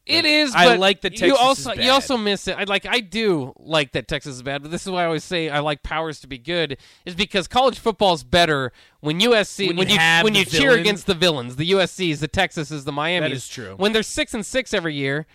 It 0.07 0.27
is. 0.27 0.55
I 0.55 0.67
but 0.67 0.79
like 0.79 1.01
that 1.01 1.13
you 1.15 1.19
Texas 1.19 1.39
also 1.41 1.71
is 1.71 1.85
you 1.85 1.91
also 1.91 2.17
miss 2.19 2.47
it. 2.47 2.57
I 2.59 2.65
like. 2.65 2.85
I 2.85 3.01
do 3.01 3.55
like 3.57 3.93
that 3.93 4.07
Texas 4.07 4.35
is 4.37 4.43
bad, 4.43 4.61
but 4.63 4.71
this 4.71 4.85
is 4.85 4.91
why 4.91 5.03
I 5.03 5.07
always 5.07 5.25
say 5.25 5.49
I 5.49 5.61
like 5.61 5.83
powers 5.83 6.21
to 6.21 6.27
be 6.27 6.37
good. 6.37 6.77
Is 7.07 7.15
because 7.15 7.49
college 7.49 7.79
football 7.79 8.13
is 8.13 8.23
better 8.23 8.71
when 9.01 9.21
USC 9.21 9.69
When 9.69 9.77
when, 9.79 9.89
you 9.89 9.95
you 9.95 10.23
when 10.23 10.33
the 10.35 10.41
you 10.41 10.45
cheer 10.45 10.73
against 10.73 11.07
the 11.07 11.15
villains, 11.15 11.57
the 11.57 11.71
USC's, 11.71 12.21
the 12.21 12.29
Texas's, 12.29 12.85
the 12.85 12.93
Miami's. 12.93 13.33
is 13.39 13.49
true. 13.49 13.77
When 13.77 13.93
they're 13.93 14.03
six 14.03 14.35
and 14.35 14.45
six 14.45 14.75
every 14.75 14.95
year. 14.95 15.27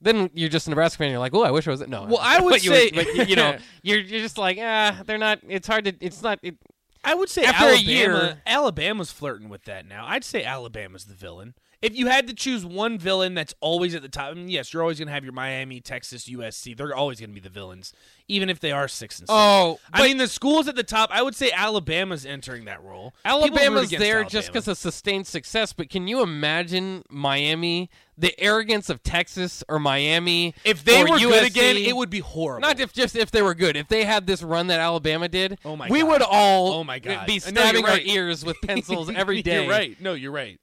Then 0.00 0.30
you're 0.32 0.48
just 0.48 0.68
a 0.68 0.70
Nebraska 0.70 0.98
fan. 0.98 1.10
You're 1.10 1.18
like, 1.18 1.34
oh, 1.34 1.42
I 1.42 1.50
wish 1.50 1.66
I 1.66 1.72
was. 1.72 1.80
It. 1.80 1.88
No. 1.88 2.04
Well, 2.04 2.20
I 2.22 2.40
would 2.44 2.62
you 2.64 2.70
say- 2.70 2.90
but 2.92 3.06
you, 3.16 3.24
you 3.24 3.34
know, 3.34 3.56
you're 3.82 3.98
you're 3.98 4.20
just 4.20 4.38
like, 4.38 4.56
ah, 4.60 5.02
they're 5.04 5.18
not. 5.18 5.40
It's 5.48 5.66
hard 5.66 5.86
to. 5.86 5.94
It's 6.00 6.22
not. 6.22 6.38
It, 6.40 6.54
I 7.02 7.14
would 7.16 7.28
say 7.28 7.42
After 7.42 7.66
a 7.70 7.76
year- 7.76 8.40
Alabama's 8.46 9.10
flirting 9.10 9.48
with 9.48 9.64
that 9.64 9.86
now. 9.86 10.06
I'd 10.06 10.22
say 10.22 10.44
Alabama's 10.44 11.06
the 11.06 11.14
villain. 11.14 11.54
If 11.80 11.96
you 11.96 12.08
had 12.08 12.26
to 12.26 12.34
choose 12.34 12.66
one 12.66 12.98
villain 12.98 13.34
that's 13.34 13.54
always 13.60 13.94
at 13.94 14.02
the 14.02 14.08
top, 14.08 14.32
I 14.32 14.34
mean, 14.34 14.48
yes, 14.48 14.72
you're 14.72 14.82
always 14.82 14.98
going 14.98 15.06
to 15.06 15.14
have 15.14 15.22
your 15.22 15.32
Miami, 15.32 15.80
Texas, 15.80 16.28
USC. 16.28 16.76
They're 16.76 16.94
always 16.94 17.20
going 17.20 17.30
to 17.30 17.34
be 17.34 17.40
the 17.40 17.48
villains, 17.48 17.92
even 18.26 18.50
if 18.50 18.58
they 18.58 18.72
are 18.72 18.88
six 18.88 19.20
and 19.20 19.28
six. 19.28 19.32
oh, 19.32 19.78
I 19.92 20.02
mean, 20.02 20.16
the 20.16 20.26
schools 20.26 20.66
at 20.66 20.74
the 20.74 20.82
top. 20.82 21.10
I 21.12 21.22
would 21.22 21.36
say 21.36 21.52
Alabama's 21.52 22.26
entering 22.26 22.64
that 22.64 22.82
role. 22.82 23.14
Alabama's 23.24 23.90
there 23.90 24.24
just 24.24 24.48
because 24.48 24.66
of 24.66 24.76
sustained 24.76 25.28
success, 25.28 25.72
but 25.72 25.88
can 25.88 26.08
you 26.08 26.20
imagine 26.20 27.04
Miami, 27.10 27.90
the 28.16 28.34
arrogance 28.40 28.90
of 28.90 29.02
Texas 29.04 29.62
or 29.68 29.78
Miami? 29.78 30.54
if 30.64 30.82
they 30.84 31.04
were 31.04 31.18
good 31.18 31.44
again, 31.46 31.76
it 31.76 31.94
would 31.96 32.10
be 32.10 32.18
horrible. 32.20 32.66
not 32.66 32.80
if 32.80 32.92
just 32.92 33.14
if 33.14 33.30
they 33.30 33.40
were 33.42 33.54
good. 33.54 33.76
If 33.76 33.86
they 33.86 34.02
had 34.04 34.26
this 34.26 34.42
run 34.42 34.66
that 34.66 34.80
Alabama 34.80 35.28
did, 35.28 35.58
Oh 35.64 35.76
my 35.76 35.88
we 35.88 36.00
God. 36.00 36.08
would 36.08 36.22
all 36.22 36.72
Oh 36.72 36.82
my 36.82 36.98
God. 36.98 37.24
be 37.26 37.34
Uh, 37.34 37.50
no, 37.52 37.60
stabbing 37.60 37.84
our 37.86 37.98
ears 38.00 38.44
with 38.44 38.56
pencils 38.62 39.08
every 39.14 39.42
day. 39.42 39.62
you're 39.62 39.70
right. 39.70 40.00
No, 40.00 40.14
you're 40.14 40.32
right. 40.32 40.58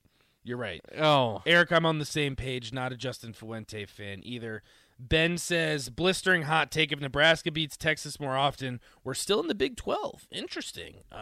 You're 0.46 0.58
right. 0.58 0.80
Oh, 0.98 1.42
Eric, 1.48 1.72
I'm 1.72 1.88
on 1.88 1.98
the 1.98 2.06
same 2.06 2.36
page. 2.36 2.72
Not 2.72 2.94
a 2.94 2.96
Justin 2.96 3.34
Fuente 3.34 3.86
fan 3.86 4.22
either. 4.24 4.62
Ben 4.98 5.38
says 5.38 5.90
blistering 5.90 6.44
hot 6.44 6.72
take 6.72 6.92
if 6.92 7.02
Nebraska 7.02 7.52
beats 7.52 7.76
Texas 7.76 8.18
more 8.18 8.38
often, 8.38 8.80
we're 9.04 9.14
still 9.14 9.42
in 9.42 9.48
the 9.48 9.56
Big 9.56 9.76
12. 9.76 10.28
Interesting. 10.32 10.98
Uh, 11.12 11.16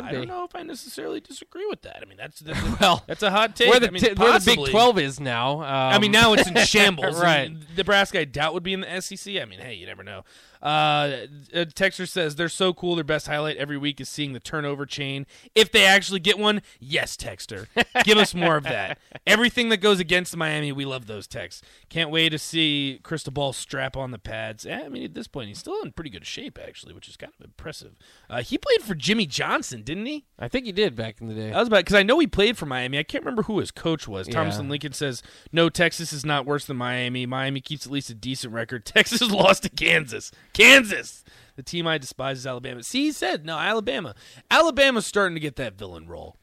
I 0.00 0.10
don't 0.12 0.28
know 0.28 0.44
if 0.44 0.54
I 0.54 0.62
necessarily 0.62 1.20
disagree 1.20 1.66
with 1.66 1.82
that. 1.82 2.00
I 2.02 2.04
mean, 2.04 2.18
that's 2.18 2.38
that's 2.38 2.60
a, 2.60 2.76
well, 2.80 3.02
that's 3.08 3.24
a 3.24 3.30
hot 3.30 3.56
take. 3.56 3.70
where 3.70 3.80
the 3.80 3.88
I 3.88 3.90
mean, 3.90 4.02
t- 4.02 4.12
where 4.14 4.38
the 4.38 4.44
Big. 4.44 4.70
Twelve 4.70 4.98
is 4.98 5.18
now. 5.18 5.62
Um, 5.62 5.64
I 5.64 5.98
mean, 5.98 6.12
now 6.12 6.34
it's 6.34 6.46
in 6.46 6.54
shambles. 6.66 7.20
Right. 7.20 7.50
Nebraska, 7.76 8.20
I 8.20 8.24
doubt, 8.26 8.54
would 8.54 8.62
be 8.62 8.74
in 8.74 8.82
the 8.82 9.00
SEC. 9.00 9.36
I 9.36 9.44
mean, 9.44 9.58
hey, 9.58 9.74
you 9.74 9.86
never 9.86 10.04
know. 10.04 10.22
Uh, 10.66 11.28
Texter 11.54 12.08
says 12.08 12.34
they're 12.34 12.48
so 12.48 12.74
cool. 12.74 12.96
Their 12.96 13.04
best 13.04 13.28
highlight 13.28 13.56
every 13.56 13.78
week 13.78 14.00
is 14.00 14.08
seeing 14.08 14.32
the 14.32 14.40
turnover 14.40 14.84
chain. 14.84 15.24
If 15.54 15.70
they 15.70 15.84
actually 15.84 16.18
get 16.18 16.40
one, 16.40 16.60
yes, 16.80 17.16
Texter, 17.16 17.68
give 18.02 18.18
us 18.18 18.34
more 18.34 18.56
of 18.56 18.64
that. 18.64 18.98
Everything 19.28 19.68
that 19.68 19.76
goes 19.76 20.00
against 20.00 20.36
Miami, 20.36 20.72
we 20.72 20.84
love 20.84 21.06
those 21.06 21.28
texts. 21.28 21.62
Can't 21.88 22.10
wait 22.10 22.30
to 22.30 22.38
see 22.40 22.98
Cristobal 23.04 23.52
strap 23.52 23.96
on 23.96 24.10
the 24.10 24.18
pads. 24.18 24.66
Eh, 24.66 24.82
I 24.84 24.88
mean, 24.88 25.04
at 25.04 25.14
this 25.14 25.28
point, 25.28 25.46
he's 25.46 25.58
still 25.60 25.80
in 25.84 25.92
pretty 25.92 26.10
good 26.10 26.26
shape, 26.26 26.58
actually, 26.60 26.94
which 26.94 27.08
is 27.08 27.16
kind 27.16 27.32
of 27.38 27.44
impressive. 27.44 27.94
Uh, 28.28 28.42
he 28.42 28.58
played 28.58 28.82
for 28.82 28.96
Jimmy 28.96 29.26
Johnson, 29.26 29.84
didn't 29.84 30.06
he? 30.06 30.24
I 30.36 30.48
think 30.48 30.66
he 30.66 30.72
did 30.72 30.96
back 30.96 31.20
in 31.20 31.28
the 31.28 31.34
day. 31.34 31.52
I 31.52 31.60
was 31.60 31.68
about 31.68 31.84
because 31.84 31.94
I 31.94 32.02
know 32.02 32.18
he 32.18 32.26
played 32.26 32.58
for 32.58 32.66
Miami. 32.66 32.98
I 32.98 33.04
can't 33.04 33.22
remember 33.22 33.44
who 33.44 33.60
his 33.60 33.70
coach 33.70 34.08
was. 34.08 34.26
Yeah. 34.26 34.34
Thompson 34.34 34.68
Lincoln 34.68 34.94
says 34.94 35.22
no. 35.52 35.68
Texas 35.68 36.12
is 36.12 36.24
not 36.24 36.44
worse 36.44 36.64
than 36.64 36.76
Miami. 36.76 37.24
Miami 37.24 37.60
keeps 37.60 37.86
at 37.86 37.92
least 37.92 38.10
a 38.10 38.14
decent 38.14 38.52
record. 38.52 38.84
Texas 38.96 39.30
lost 39.30 39.62
to 39.62 39.68
Kansas. 39.68 40.32
Kansas, 40.56 41.24
the 41.56 41.62
team 41.62 41.86
I 41.86 41.98
despise 41.98 42.38
is 42.38 42.46
Alabama. 42.46 42.82
See, 42.82 43.04
he 43.06 43.12
said 43.12 43.44
no. 43.44 43.58
Alabama. 43.58 44.14
Alabama's 44.50 45.06
starting 45.06 45.34
to 45.36 45.40
get 45.40 45.56
that 45.56 45.78
villain 45.78 46.06
role. 46.06 46.36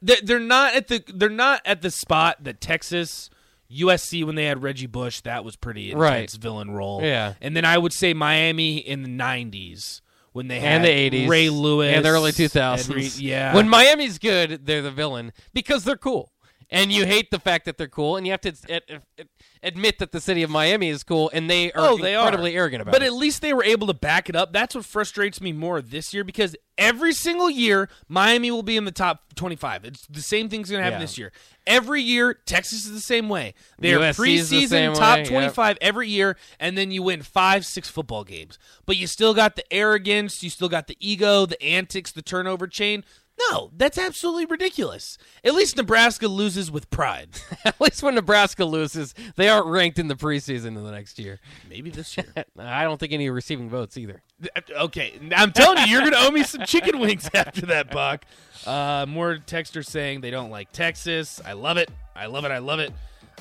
They're, 0.00 0.16
they're 0.22 0.38
not 0.40 0.74
at 0.74 0.88
the 0.88 1.02
they're 1.12 1.28
not 1.28 1.60
at 1.64 1.82
the 1.82 1.90
spot 1.90 2.44
that 2.44 2.60
Texas. 2.60 3.30
USC 3.70 4.24
when 4.24 4.34
they 4.34 4.46
had 4.46 4.62
Reggie 4.62 4.86
Bush, 4.86 5.20
that 5.22 5.44
was 5.44 5.54
pretty 5.54 5.90
intense 5.92 6.00
Right. 6.00 6.30
villain 6.40 6.70
role. 6.70 7.02
Yeah. 7.02 7.34
and 7.42 7.54
then 7.54 7.66
I 7.66 7.76
would 7.76 7.92
say 7.92 8.14
Miami 8.14 8.78
in 8.78 9.02
the 9.02 9.10
'90s 9.10 10.00
when 10.32 10.48
they 10.48 10.58
had 10.58 10.76
and 10.76 10.84
the 10.86 10.88
eighties, 10.88 11.28
Ray 11.28 11.50
Lewis 11.50 11.94
and 11.94 12.02
the 12.02 12.08
early 12.08 12.32
2000s. 12.32 12.88
Re- 12.94 13.10
yeah, 13.22 13.54
when 13.54 13.68
Miami's 13.68 14.18
good, 14.18 14.64
they're 14.64 14.80
the 14.80 14.90
villain 14.90 15.34
because 15.52 15.84
they're 15.84 15.98
cool, 15.98 16.32
and 16.70 16.92
you 16.92 17.06
hate 17.06 17.30
the 17.30 17.38
fact 17.38 17.64
that 17.64 17.78
they're 17.78 17.88
cool, 17.88 18.16
and 18.16 18.26
you 18.26 18.32
have 18.32 18.40
to 18.42 18.54
ad- 18.70 18.82
ad- 19.18 19.28
admit 19.62 19.98
that 19.98 20.12
the 20.12 20.20
city 20.20 20.42
of 20.42 20.50
Miami 20.50 20.88
is 20.88 21.02
cool, 21.02 21.30
and 21.32 21.48
they 21.48 21.72
are 21.72 21.90
oh, 21.90 21.96
they 21.98 22.14
incredibly 22.14 22.54
are. 22.56 22.60
arrogant 22.60 22.82
about 22.82 22.92
but 22.92 23.02
it. 23.02 23.06
But 23.06 23.14
at 23.14 23.18
least 23.18 23.42
they 23.42 23.54
were 23.54 23.64
able 23.64 23.86
to 23.86 23.94
back 23.94 24.28
it 24.28 24.36
up. 24.36 24.52
That's 24.52 24.74
what 24.74 24.84
frustrates 24.84 25.40
me 25.40 25.52
more 25.52 25.80
this 25.80 26.12
year 26.12 26.24
because 26.24 26.54
every 26.76 27.12
single 27.12 27.50
year 27.50 27.88
Miami 28.08 28.50
will 28.50 28.62
be 28.62 28.76
in 28.76 28.84
the 28.84 28.92
top 28.92 29.34
25. 29.34 29.84
It's 29.84 30.06
the 30.06 30.22
same 30.22 30.48
thing's 30.48 30.70
going 30.70 30.80
to 30.80 30.84
happen 30.84 31.00
Yeah. 31.00 31.04
this 31.04 31.18
year. 31.18 31.32
Every 31.66 32.00
year 32.02 32.34
Texas 32.46 32.86
is 32.86 32.92
the 32.92 33.00
same 33.00 33.28
way. 33.28 33.54
They're 33.78 33.98
USC 33.98 34.34
is 34.34 34.50
the 34.50 34.56
preseason 34.56 34.68
same 34.68 34.94
top 34.94 35.16
way, 35.16 35.22
yep. 35.22 35.28
25 35.28 35.78
every 35.80 36.08
year 36.08 36.36
and 36.58 36.78
then 36.78 36.90
you 36.90 37.02
win 37.02 37.22
5 37.22 37.66
6 37.66 37.88
football 37.88 38.24
games. 38.24 38.58
But 38.86 38.96
you 38.96 39.06
still 39.06 39.34
got 39.34 39.56
the 39.56 39.70
arrogance, 39.72 40.42
you 40.42 40.50
still 40.50 40.68
got 40.68 40.86
the 40.86 40.96
ego, 41.00 41.46
the 41.46 41.60
antics, 41.62 42.12
the 42.12 42.22
turnover 42.22 42.66
chain. 42.66 43.04
No, 43.50 43.70
that's 43.76 43.98
absolutely 43.98 44.46
ridiculous. 44.46 45.16
At 45.44 45.54
least 45.54 45.76
Nebraska 45.76 46.26
loses 46.26 46.70
with 46.70 46.90
pride. 46.90 47.28
At 47.64 47.80
least 47.80 48.02
when 48.02 48.14
Nebraska 48.14 48.64
loses, 48.64 49.14
they 49.36 49.48
aren't 49.48 49.66
ranked 49.66 49.98
in 49.98 50.08
the 50.08 50.16
preseason 50.16 50.68
in 50.68 50.84
the 50.84 50.90
next 50.90 51.18
year. 51.18 51.38
Maybe 51.68 51.90
this 51.90 52.16
year. 52.16 52.26
I 52.58 52.84
don't 52.84 52.98
think 52.98 53.12
any 53.12 53.30
receiving 53.30 53.68
votes 53.68 53.96
either. 53.96 54.22
Okay, 54.70 55.18
I'm 55.34 55.52
telling 55.52 55.78
you, 55.78 55.86
you're 55.86 56.02
gonna 56.02 56.16
owe 56.18 56.30
me 56.30 56.42
some 56.42 56.64
chicken 56.64 56.98
wings 56.98 57.28
after 57.34 57.66
that, 57.66 57.90
Bock. 57.90 58.24
Uh, 58.66 59.06
more 59.08 59.36
texters 59.36 59.86
saying 59.86 60.20
they 60.20 60.30
don't 60.30 60.50
like 60.50 60.72
Texas. 60.72 61.40
I 61.44 61.52
love 61.52 61.76
it. 61.76 61.90
I 62.16 62.26
love 62.26 62.44
it. 62.44 62.50
I 62.50 62.58
love 62.58 62.80
it. 62.80 62.92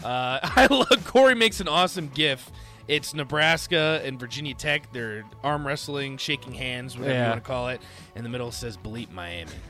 Uh, 0.04 0.40
I 0.44 0.68
love 0.70 1.06
Corey 1.06 1.36
makes 1.36 1.60
an 1.60 1.68
awesome 1.68 2.10
GIF. 2.10 2.52
It's 2.88 3.14
Nebraska 3.14 4.02
and 4.06 4.18
Virginia 4.20 4.54
Tech. 4.54 4.92
They're 4.94 5.26
arm 5.44 5.68
wrestling, 5.68 6.18
shaking 6.18 6.54
hands, 6.54 6.98
whatever 6.98 7.20
you 7.20 7.30
want 7.30 7.44
to 7.44 7.48
call 7.48 7.68
it. 7.70 7.82
In 8.18 8.24
the 8.24 8.30
middle 8.30 8.52
says 8.52 8.76
"Bleep 8.78 9.12
Miami." 9.12 9.52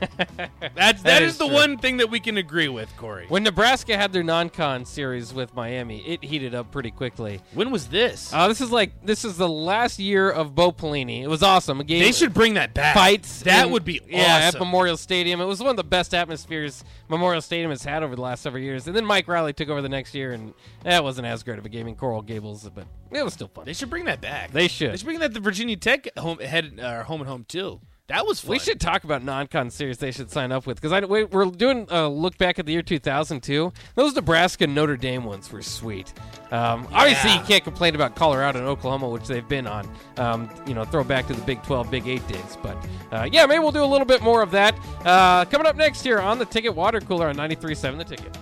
That's 0.74 1.02
That 1.02 1.02
that 1.04 1.22
is 1.22 1.32
is, 1.32 1.38
the 1.38 1.46
true. 1.46 1.54
one 1.54 1.78
thing 1.78 1.98
that 1.98 2.10
we 2.10 2.18
can 2.18 2.36
agree 2.38 2.68
with, 2.68 2.94
Corey. 2.96 3.26
When 3.28 3.42
Nebraska 3.42 3.96
had 3.96 4.12
their 4.12 4.22
non-con 4.22 4.84
series 4.84 5.34
with 5.34 5.54
Miami, 5.54 6.00
it 6.06 6.24
heated 6.24 6.54
up 6.54 6.70
pretty 6.70 6.90
quickly. 6.90 7.40
When 7.52 7.70
was 7.70 7.88
this? 7.88 8.32
Uh, 8.32 8.48
this 8.48 8.60
is 8.60 8.70
like 8.70 8.92
this 9.04 9.24
is 9.24 9.36
the 9.36 9.48
last 9.48 9.98
year 9.98 10.30
of 10.30 10.54
Bo 10.54 10.72
Pelini. 10.72 11.22
It 11.22 11.28
was 11.28 11.42
awesome. 11.42 11.80
A 11.80 11.84
game 11.84 12.00
they 12.02 12.12
should 12.12 12.32
bring 12.34 12.54
that 12.54 12.74
back. 12.74 12.94
fights. 12.94 13.42
That 13.42 13.66
in- 13.66 13.72
would 13.72 13.84
be 13.84 14.00
yeah 14.08 14.50
at. 14.52 14.58
Memorial 14.58 14.96
Stadium. 14.96 15.40
It 15.40 15.44
was 15.46 15.60
one 15.60 15.70
of 15.70 15.76
the 15.76 15.84
best 15.84 16.14
atmospheres 16.14 16.84
Memorial 17.08 17.40
Stadium 17.42 17.70
has 17.70 17.84
had 17.84 18.02
over 18.02 18.16
the 18.16 18.22
last 18.22 18.42
several 18.42 18.62
years. 18.62 18.86
And 18.86 18.96
then 18.96 19.04
Mike 19.04 19.28
Riley 19.28 19.52
took 19.52 19.68
over 19.68 19.82
the 19.82 19.88
next 19.88 20.14
year, 20.14 20.32
and 20.32 20.54
that 20.84 21.04
wasn't 21.04 21.26
as 21.26 21.42
great 21.42 21.58
of 21.58 21.66
a 21.66 21.68
game 21.68 21.86
in 21.86 21.94
Coral 21.94 22.22
Gables, 22.22 22.68
but 22.74 22.86
It 23.10 23.22
was 23.22 23.34
still 23.34 23.48
fun. 23.48 23.64
They 23.66 23.72
should 23.72 23.90
bring 23.90 24.04
that 24.06 24.20
back. 24.20 24.52
They 24.52 24.68
should. 24.68 24.92
They 24.92 24.96
should 24.96 25.04
bring 25.06 25.18
that 25.20 25.34
the 25.34 25.40
Virginia 25.40 25.76
Tech 25.76 26.08
home 26.18 26.38
head 26.38 26.78
uh, 26.80 27.02
home 27.04 27.20
and 27.20 27.28
home 27.28 27.44
too. 27.46 27.80
That 28.08 28.26
was 28.26 28.40
fun. 28.40 28.52
We 28.52 28.58
should 28.58 28.80
talk 28.80 29.04
about 29.04 29.22
non-con 29.22 29.68
series 29.68 29.98
they 29.98 30.12
should 30.12 30.30
sign 30.30 30.50
up 30.50 30.66
with 30.66 30.80
because 30.80 31.06
we, 31.08 31.24
we're 31.24 31.44
doing 31.44 31.86
a 31.90 32.08
look 32.08 32.38
back 32.38 32.58
at 32.58 32.64
the 32.64 32.72
year 32.72 32.80
2002. 32.80 33.70
Those 33.96 34.14
Nebraska 34.14 34.64
and 34.64 34.74
Notre 34.74 34.96
Dame 34.96 35.24
ones 35.24 35.52
were 35.52 35.60
sweet. 35.60 36.14
Um, 36.50 36.88
Obviously, 36.90 37.34
you 37.34 37.40
can't 37.40 37.62
complain 37.62 37.94
about 37.94 38.16
Colorado 38.16 38.60
and 38.60 38.68
Oklahoma, 38.68 39.10
which 39.10 39.26
they've 39.26 39.46
been 39.46 39.66
on. 39.66 39.86
Um, 40.16 40.48
you 40.66 40.72
know, 40.72 40.84
throw 40.84 41.04
back 41.04 41.26
to 41.26 41.34
the 41.34 41.42
Big 41.42 41.62
12, 41.64 41.90
Big 41.90 42.08
8 42.08 42.26
days. 42.28 42.56
But 42.62 42.76
uh, 43.12 43.28
yeah, 43.30 43.44
maybe 43.44 43.58
we'll 43.58 43.72
do 43.72 43.84
a 43.84 43.86
little 43.86 44.06
bit 44.06 44.22
more 44.22 44.40
of 44.40 44.52
that. 44.52 44.74
Uh, 45.04 45.44
coming 45.44 45.66
up 45.66 45.76
next 45.76 46.02
here 46.02 46.18
on 46.18 46.38
the 46.38 46.46
Ticket 46.46 46.74
Water 46.74 47.00
Cooler 47.02 47.28
on 47.28 47.36
93.7 47.36 47.98
The 47.98 48.04
Ticket. 48.04 48.38